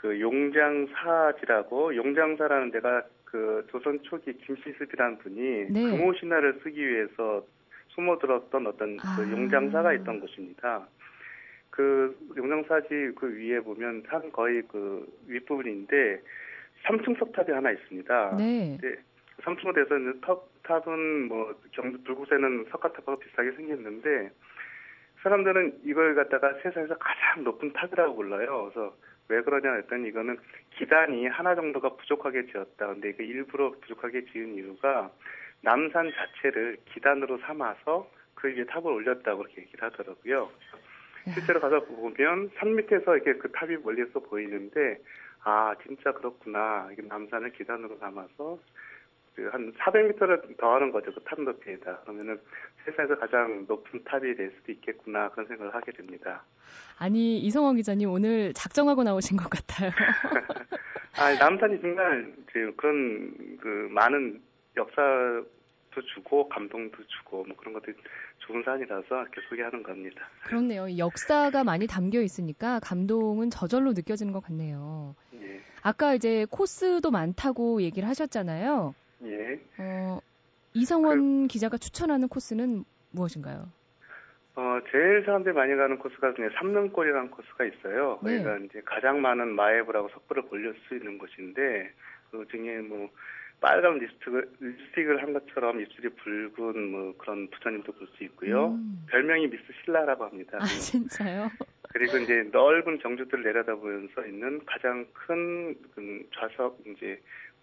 그 0.01 0.19
용장사지라고 0.21 1.95
용장사라는 1.95 2.71
데가 2.71 3.03
그 3.25 3.67
조선 3.71 4.03
초기 4.03 4.33
김시습이라는 4.33 5.19
분이 5.19 5.67
네. 5.71 5.91
금호 5.91 6.15
신화를 6.15 6.61
쓰기 6.63 6.87
위해서 6.87 7.45
숨어들었던 7.89 8.67
어떤 8.67 8.97
그 8.97 9.07
아. 9.07 9.17
그 9.17 9.31
용장사가 9.31 9.93
있던 9.95 10.21
곳입니다. 10.21 10.87
그 11.69 12.17
용장사지 12.37 13.13
그 13.15 13.37
위에 13.37 13.61
보면 13.61 14.05
한 14.09 14.33
거의 14.33 14.63
그 14.69 15.07
윗부분인데 15.29 16.21
3층 16.85 17.19
석탑이 17.19 17.53
하나 17.53 17.71
있습니다. 17.71 18.37
네. 18.39 18.79
네. 18.81 18.97
삼층호대에서 19.45 19.89
탑은 20.63 21.29
뭐 21.29 21.55
경주 21.73 22.03
불구세는 22.05 22.67
석가탑하고 22.71 23.19
비슷하게 23.19 23.53
생겼는데 23.53 24.31
사람들은 25.23 25.81
이걸 25.85 26.15
갖다가 26.15 26.55
세상에서 26.63 26.97
가장 26.99 27.45
높은 27.45 27.73
탑이라고 27.73 28.17
불러요. 28.17 28.71
그래서 28.73 28.95
왜 29.31 29.41
그러냐 29.43 29.75
했더니 29.75 30.09
이거는 30.09 30.39
기단이 30.77 31.29
하나 31.29 31.55
정도가 31.55 31.91
부족하게 31.97 32.47
지었다. 32.47 32.89
근데 32.89 33.13
그 33.13 33.23
일부러 33.23 33.71
부족하게 33.81 34.25
지은 34.27 34.57
이유가 34.57 35.11
남산 35.63 36.11
자체를 36.13 36.79
기단으로 36.93 37.39
삼아서 37.39 38.11
그 38.35 38.49
위에 38.49 38.65
탑을 38.65 38.91
올렸다고 38.91 39.43
그렇게 39.43 39.63
얘기를 39.63 39.85
하더라고요. 39.85 40.51
실제로 41.35 41.61
가서 41.61 41.85
보면 41.85 42.51
산 42.57 42.75
밑에서 42.75 43.15
이렇게 43.17 43.35
그 43.35 43.53
탑이 43.53 43.77
멀리서 43.85 44.19
보이는데 44.21 44.99
아 45.45 45.75
진짜 45.87 46.13
그렇구나. 46.13 46.89
이게 46.93 47.03
남산을 47.03 47.53
기단으로 47.53 47.99
삼아서 47.99 48.59
그 49.41 49.49
한 49.51 49.73
400m를 49.73 50.57
더 50.59 50.75
하는 50.75 50.93
거죠. 50.93 51.13
그 51.15 51.21
탑 51.25 51.41
높이에다. 51.41 52.01
그러면은 52.01 52.39
세상에서 52.85 53.19
가장 53.19 53.65
높은 53.69 54.05
탑이 54.05 54.35
될 54.37 54.53
수도 54.59 54.73
있겠구나 54.73 55.31
그런 55.31 55.47
생각을 55.47 55.75
하게 55.75 55.93
됩니다. 55.93 56.45
아니 56.99 57.39
이성원 57.39 57.77
기자님 57.77 58.11
오늘 58.11 58.53
작정하고 58.53 59.03
나오신 59.03 59.37
것 59.37 59.49
같아요. 59.49 59.91
아 61.19 61.35
남산이 61.35 61.81
정말 61.81 62.33
그런 62.77 63.57
그 63.61 63.89
많은 63.91 64.41
역사도 64.77 65.47
주고 66.15 66.49
감동도 66.49 66.99
주고 67.07 67.45
뭐 67.45 67.57
그런 67.57 67.75
것들이 67.75 67.97
좋은 68.39 68.63
산이라서 68.65 69.23
이렇게 69.23 69.41
소개하는 69.49 69.83
겁니다. 69.83 70.29
그렇네요. 70.45 70.99
역사가 70.99 71.65
많이 71.65 71.87
담겨 71.87 72.21
있으니까 72.21 72.81
감동은 72.81 73.51
저절로 73.51 73.93
느껴지는 73.93 74.33
것 74.33 74.43
같네요. 74.45 75.15
예. 75.35 75.61
아까 75.83 76.15
이제 76.15 76.47
코스도 76.51 77.11
많다고 77.11 77.83
얘기를 77.83 78.09
하셨잖아요. 78.09 78.95
예. 79.25 79.61
어, 79.79 80.21
이성원 80.75 81.43
그, 81.43 81.49
기자가 81.49 81.77
추천하는 81.79 82.29
코스는 82.29 82.85
무엇인가요? 83.11 83.69
어, 84.57 84.81
제일 84.91 85.23
사람들이 85.25 85.55
많이 85.55 85.75
가는 85.75 85.99
코스가 85.99 86.35
중에 86.35 86.49
삼릉골이라는 86.59 87.31
코스가 87.31 87.65
있어요. 87.65 88.19
네. 88.23 88.43
거기가 88.43 88.59
이제 88.59 88.83
가장 88.85 89.21
많은 89.21 89.55
마애브라고 89.55 90.09
석불을 90.11 90.45
올릴 90.51 90.75
수 90.87 90.97
있는 90.97 91.19
곳인데, 91.19 91.93
그 92.31 92.47
중에 92.51 92.79
뭐, 92.79 93.09
빨간 93.61 93.99
립스틱을, 93.99 94.51
립스틱을 94.61 95.23
한 95.23 95.33
것처럼 95.35 95.81
입술이 95.81 96.09
붉은 96.09 96.91
뭐 96.91 97.15
그런 97.19 97.49
부처님도 97.51 97.93
볼 97.93 98.09
수 98.17 98.25
있고요. 98.25 98.69
음. 98.69 99.05
별명이 99.11 99.51
미스 99.51 99.63
신라라고 99.85 100.25
합니다. 100.25 100.59
아, 100.61 100.65
진짜요? 100.65 101.51
그리고 101.93 102.17
이제 102.19 102.49
넓은 102.53 102.99
경주들을 102.99 103.45
내려다보면서 103.45 104.27
있는 104.27 104.65
가장 104.65 105.07
큰그 105.13 106.29
좌석, 106.35 106.79
이제 106.87 107.21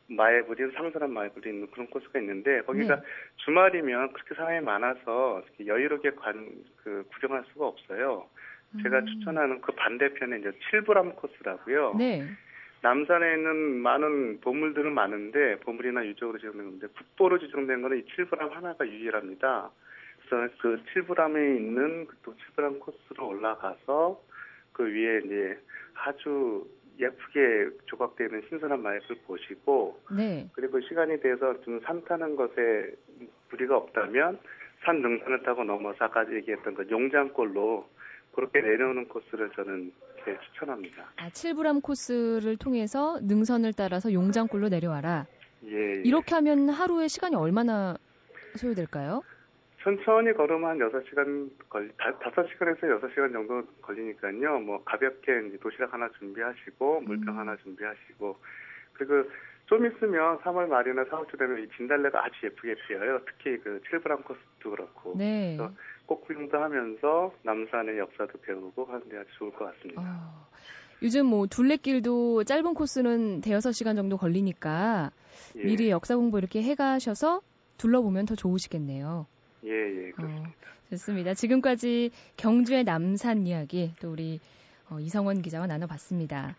마애불이 0.09 0.71
상선한 0.71 1.11
마애불이 1.11 1.49
있는 1.49 1.69
그런 1.71 1.87
코스가 1.87 2.19
있는데 2.19 2.61
거기가 2.61 2.95
네. 2.95 3.01
주말이면 3.37 4.13
그렇게 4.13 4.35
사람이 4.35 4.61
많아서 4.61 5.43
여유롭게 5.65 6.11
관, 6.11 6.49
그 6.83 7.03
구경할 7.13 7.43
수가 7.51 7.67
없어요. 7.67 8.27
제가 8.83 8.99
음. 8.99 9.05
추천하는 9.05 9.61
그 9.61 9.71
반대편에 9.73 10.39
이제 10.39 10.51
칠브람 10.69 11.15
코스라고요. 11.15 11.95
네. 11.97 12.25
남산에 12.81 13.33
있는 13.35 13.55
많은 13.81 14.39
보물들은 14.41 14.93
많은데 14.93 15.59
보물이나 15.61 16.05
유적으로 16.05 16.37
지정된 16.37 16.65
건데 16.65 16.87
국보로 16.95 17.39
지정된 17.39 17.81
거는 17.81 17.99
이 17.99 18.05
칠브람 18.15 18.51
하나가 18.51 18.87
유일합니다. 18.87 19.71
그래서 20.29 20.53
그 20.59 20.81
칠브람에 20.93 21.55
있는 21.55 22.05
그또 22.05 22.35
칠브람 22.37 22.79
코스로 22.79 23.27
올라가서 23.27 24.21
그 24.73 24.85
위에 24.85 25.21
이제 25.25 25.59
아주 25.95 26.67
예쁘게 26.99 27.69
조각되어 27.86 28.27
있는 28.27 28.41
신선한 28.49 28.81
마약을 28.81 29.15
보시고 29.25 29.99
네. 30.15 30.49
그리고 30.53 30.79
시간이 30.81 31.19
돼서 31.21 31.60
좀 31.62 31.79
산 31.86 32.03
타는 32.05 32.36
것에 32.36 32.91
무리가 33.51 33.77
없다면 33.77 34.39
산 34.83 35.01
능선을 35.01 35.43
타고 35.43 35.63
넘어서 35.63 36.05
아까 36.05 36.25
얘기했던 36.31 36.75
그 36.75 36.88
용장골로 36.89 37.88
그렇게 38.33 38.62
내려오는 38.62 39.07
코스를 39.07 39.49
저는 39.55 39.91
제일 40.23 40.38
추천합니다. 40.39 41.12
아, 41.17 41.29
7브람 41.29 41.81
코스를 41.81 42.57
통해서 42.57 43.19
능선을 43.21 43.73
따라서 43.73 44.13
용장골로 44.13 44.69
내려와라. 44.69 45.25
예, 45.65 45.71
예. 45.71 46.01
이렇게 46.03 46.36
하면 46.36 46.69
하루에 46.69 47.07
시간이 47.07 47.36
얼마나 47.36 47.95
소요될까요? 48.55 49.23
천천히 49.88 50.34
걸으면 50.34 50.69
한 50.69 50.78
6시간 50.80 51.50
걸, 51.69 51.89
5시간에서 51.95 52.82
6시간 53.00 53.32
정도 53.32 53.63
걸리니까요. 53.82 54.60
뭐 54.60 54.84
가볍게 54.84 55.32
도시락 55.62 55.93
하나 55.93 56.10
준비하시고 56.19 57.02
물병 57.02 57.36
음. 57.36 57.39
하나 57.39 57.56
준비하시고 57.56 58.36
그리고 58.91 59.30
좀 59.67 59.86
있으면 59.86 60.39
3월 60.39 60.67
말이나 60.67 61.06
4월초 61.06 61.39
되면 61.39 61.63
이 61.63 61.69
진달래가 61.78 62.26
아주 62.26 62.34
예쁘게 62.43 62.76
피어요. 62.86 63.21
특히 63.26 63.58
그 63.60 63.82
칠브람 63.89 64.23
코스도 64.23 64.71
그렇고. 64.71 65.15
네. 65.17 65.56
그래서 65.56 65.73
꼭 66.06 66.28
구경도 66.28 66.58
하면서 66.58 67.34
남산의 67.43 67.97
역사도 67.97 68.41
배우고 68.41 68.86
하는 68.86 69.08
데 69.08 69.17
아주 69.19 69.30
좋을 69.38 69.52
것 69.54 69.71
같습니다. 69.71 70.02
어, 70.02 70.47
요즘 71.02 71.28
뭐 71.28 71.47
둘레길도 71.47 72.43
짧은 72.43 72.73
코스는 72.73 73.39
대여섯 73.39 73.73
시간 73.73 73.95
정도 73.95 74.17
걸리니까 74.17 75.12
예. 75.56 75.63
미리 75.63 75.89
역사 75.91 76.17
공부 76.17 76.39
이렇게 76.39 76.62
해가셔서 76.62 77.39
둘러보면 77.78 78.26
더 78.26 78.36
좋으시겠네요. 78.36 79.28
예, 79.67 80.08
예, 80.08 80.12
그렇습니다. 80.12 80.49
어, 80.49 80.53
좋습니다. 80.91 81.34
지금까지 81.34 82.12
경주의 82.38 82.84
남산 82.84 83.45
이야기 83.45 83.93
또 83.99 84.12
우리 84.12 84.39
어, 84.89 84.99
이성원 84.99 85.41
기자와 85.41 85.67
나눠봤습니다. 85.67 86.56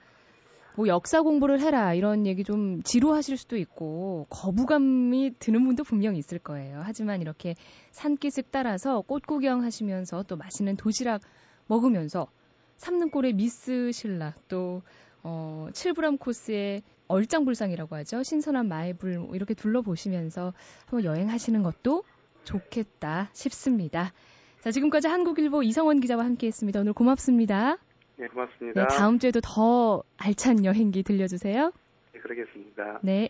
뭐 0.77 0.87
역사 0.87 1.23
공부를 1.23 1.61
해라 1.61 1.95
이런 1.95 2.25
얘기 2.27 2.45
좀 2.45 2.83
지루하실 2.83 3.37
수도 3.37 3.57
있고 3.57 4.27
거부감이 4.31 5.33
드는 5.41 5.65
분도 5.65 5.83
분명 5.83 6.15
있을 6.15 6.39
거예요. 6.39 6.83
하지만 6.85 7.21
이렇게 7.21 7.57
산기슭 7.91 8.45
따라서 8.53 9.01
꽃 9.01 9.27
구경하시면서 9.27 10.25
또 10.25 10.37
맛있는 10.37 10.77
도시락 10.77 11.23
먹으면서 11.67 12.29
삼는골의 12.77 13.33
미스 13.33 13.91
신라 13.93 14.35
또 14.47 14.83
어, 15.25 15.69
칠브람 15.73 16.19
코스의 16.19 16.83
얼짱불상이라고 17.09 17.97
하죠. 17.97 18.23
신선한 18.23 18.69
마애불 18.69 19.19
뭐 19.19 19.35
이렇게 19.35 19.55
둘러보시면서 19.55 20.53
한번 20.87 21.05
여행하시는 21.05 21.63
것도 21.63 22.05
좋겠다 22.49 23.29
싶습니다. 23.33 24.13
자, 24.61 24.71
지금까지 24.71 25.09
한국일보 25.09 25.63
이성원 25.63 26.01
기자와 26.01 26.25
함께 26.25 26.47
했습니다. 26.47 26.81
오늘 26.81 26.93
고맙습니다. 26.93 27.79
네, 28.17 28.27
고맙습니다. 28.29 28.81
네, 28.81 28.87
다음 28.97 29.19
주에도 29.19 29.41
더 29.43 30.03
알찬 30.17 30.65
여행기 30.65 31.03
들려주세요. 31.03 31.73
네, 32.13 32.21
그러겠습니다. 32.21 33.01
네. 33.03 33.29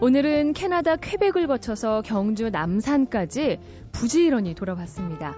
오늘은 0.00 0.52
캐나다 0.52 0.94
쾌백을 0.94 1.48
거쳐서 1.48 2.02
경주 2.02 2.50
남산까지 2.50 3.58
부지런히 3.90 4.54
돌아봤습니다. 4.54 5.34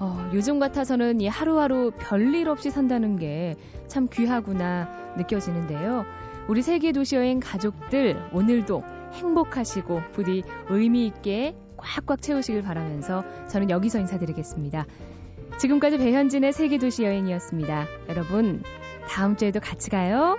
어, 0.00 0.30
요즘 0.34 0.58
같아서는 0.58 1.20
이 1.20 1.28
하루하루 1.28 1.92
별일 1.98 2.48
없이 2.48 2.70
산다는 2.70 3.16
게 3.16 3.56
참 3.90 4.08
귀하구나 4.10 4.88
느껴지는데요. 5.18 6.06
우리 6.48 6.62
세계 6.62 6.92
도시 6.92 7.16
여행 7.16 7.40
가족들 7.40 8.30
오늘도 8.32 8.82
행복하시고 9.12 10.02
부디 10.12 10.42
의미 10.68 11.06
있게 11.06 11.56
꽉꽉 11.76 12.20
채우시길 12.20 12.62
바라면서 12.62 13.24
저는 13.48 13.70
여기서 13.70 13.98
인사드리겠습니다. 13.98 14.86
지금까지 15.58 15.98
배현진의 15.98 16.52
세계 16.52 16.78
도시 16.78 17.04
여행이었습니다. 17.04 17.86
여러분, 18.08 18.62
다음 19.08 19.36
주에도 19.36 19.60
같이 19.60 19.90
가요. 19.90 20.36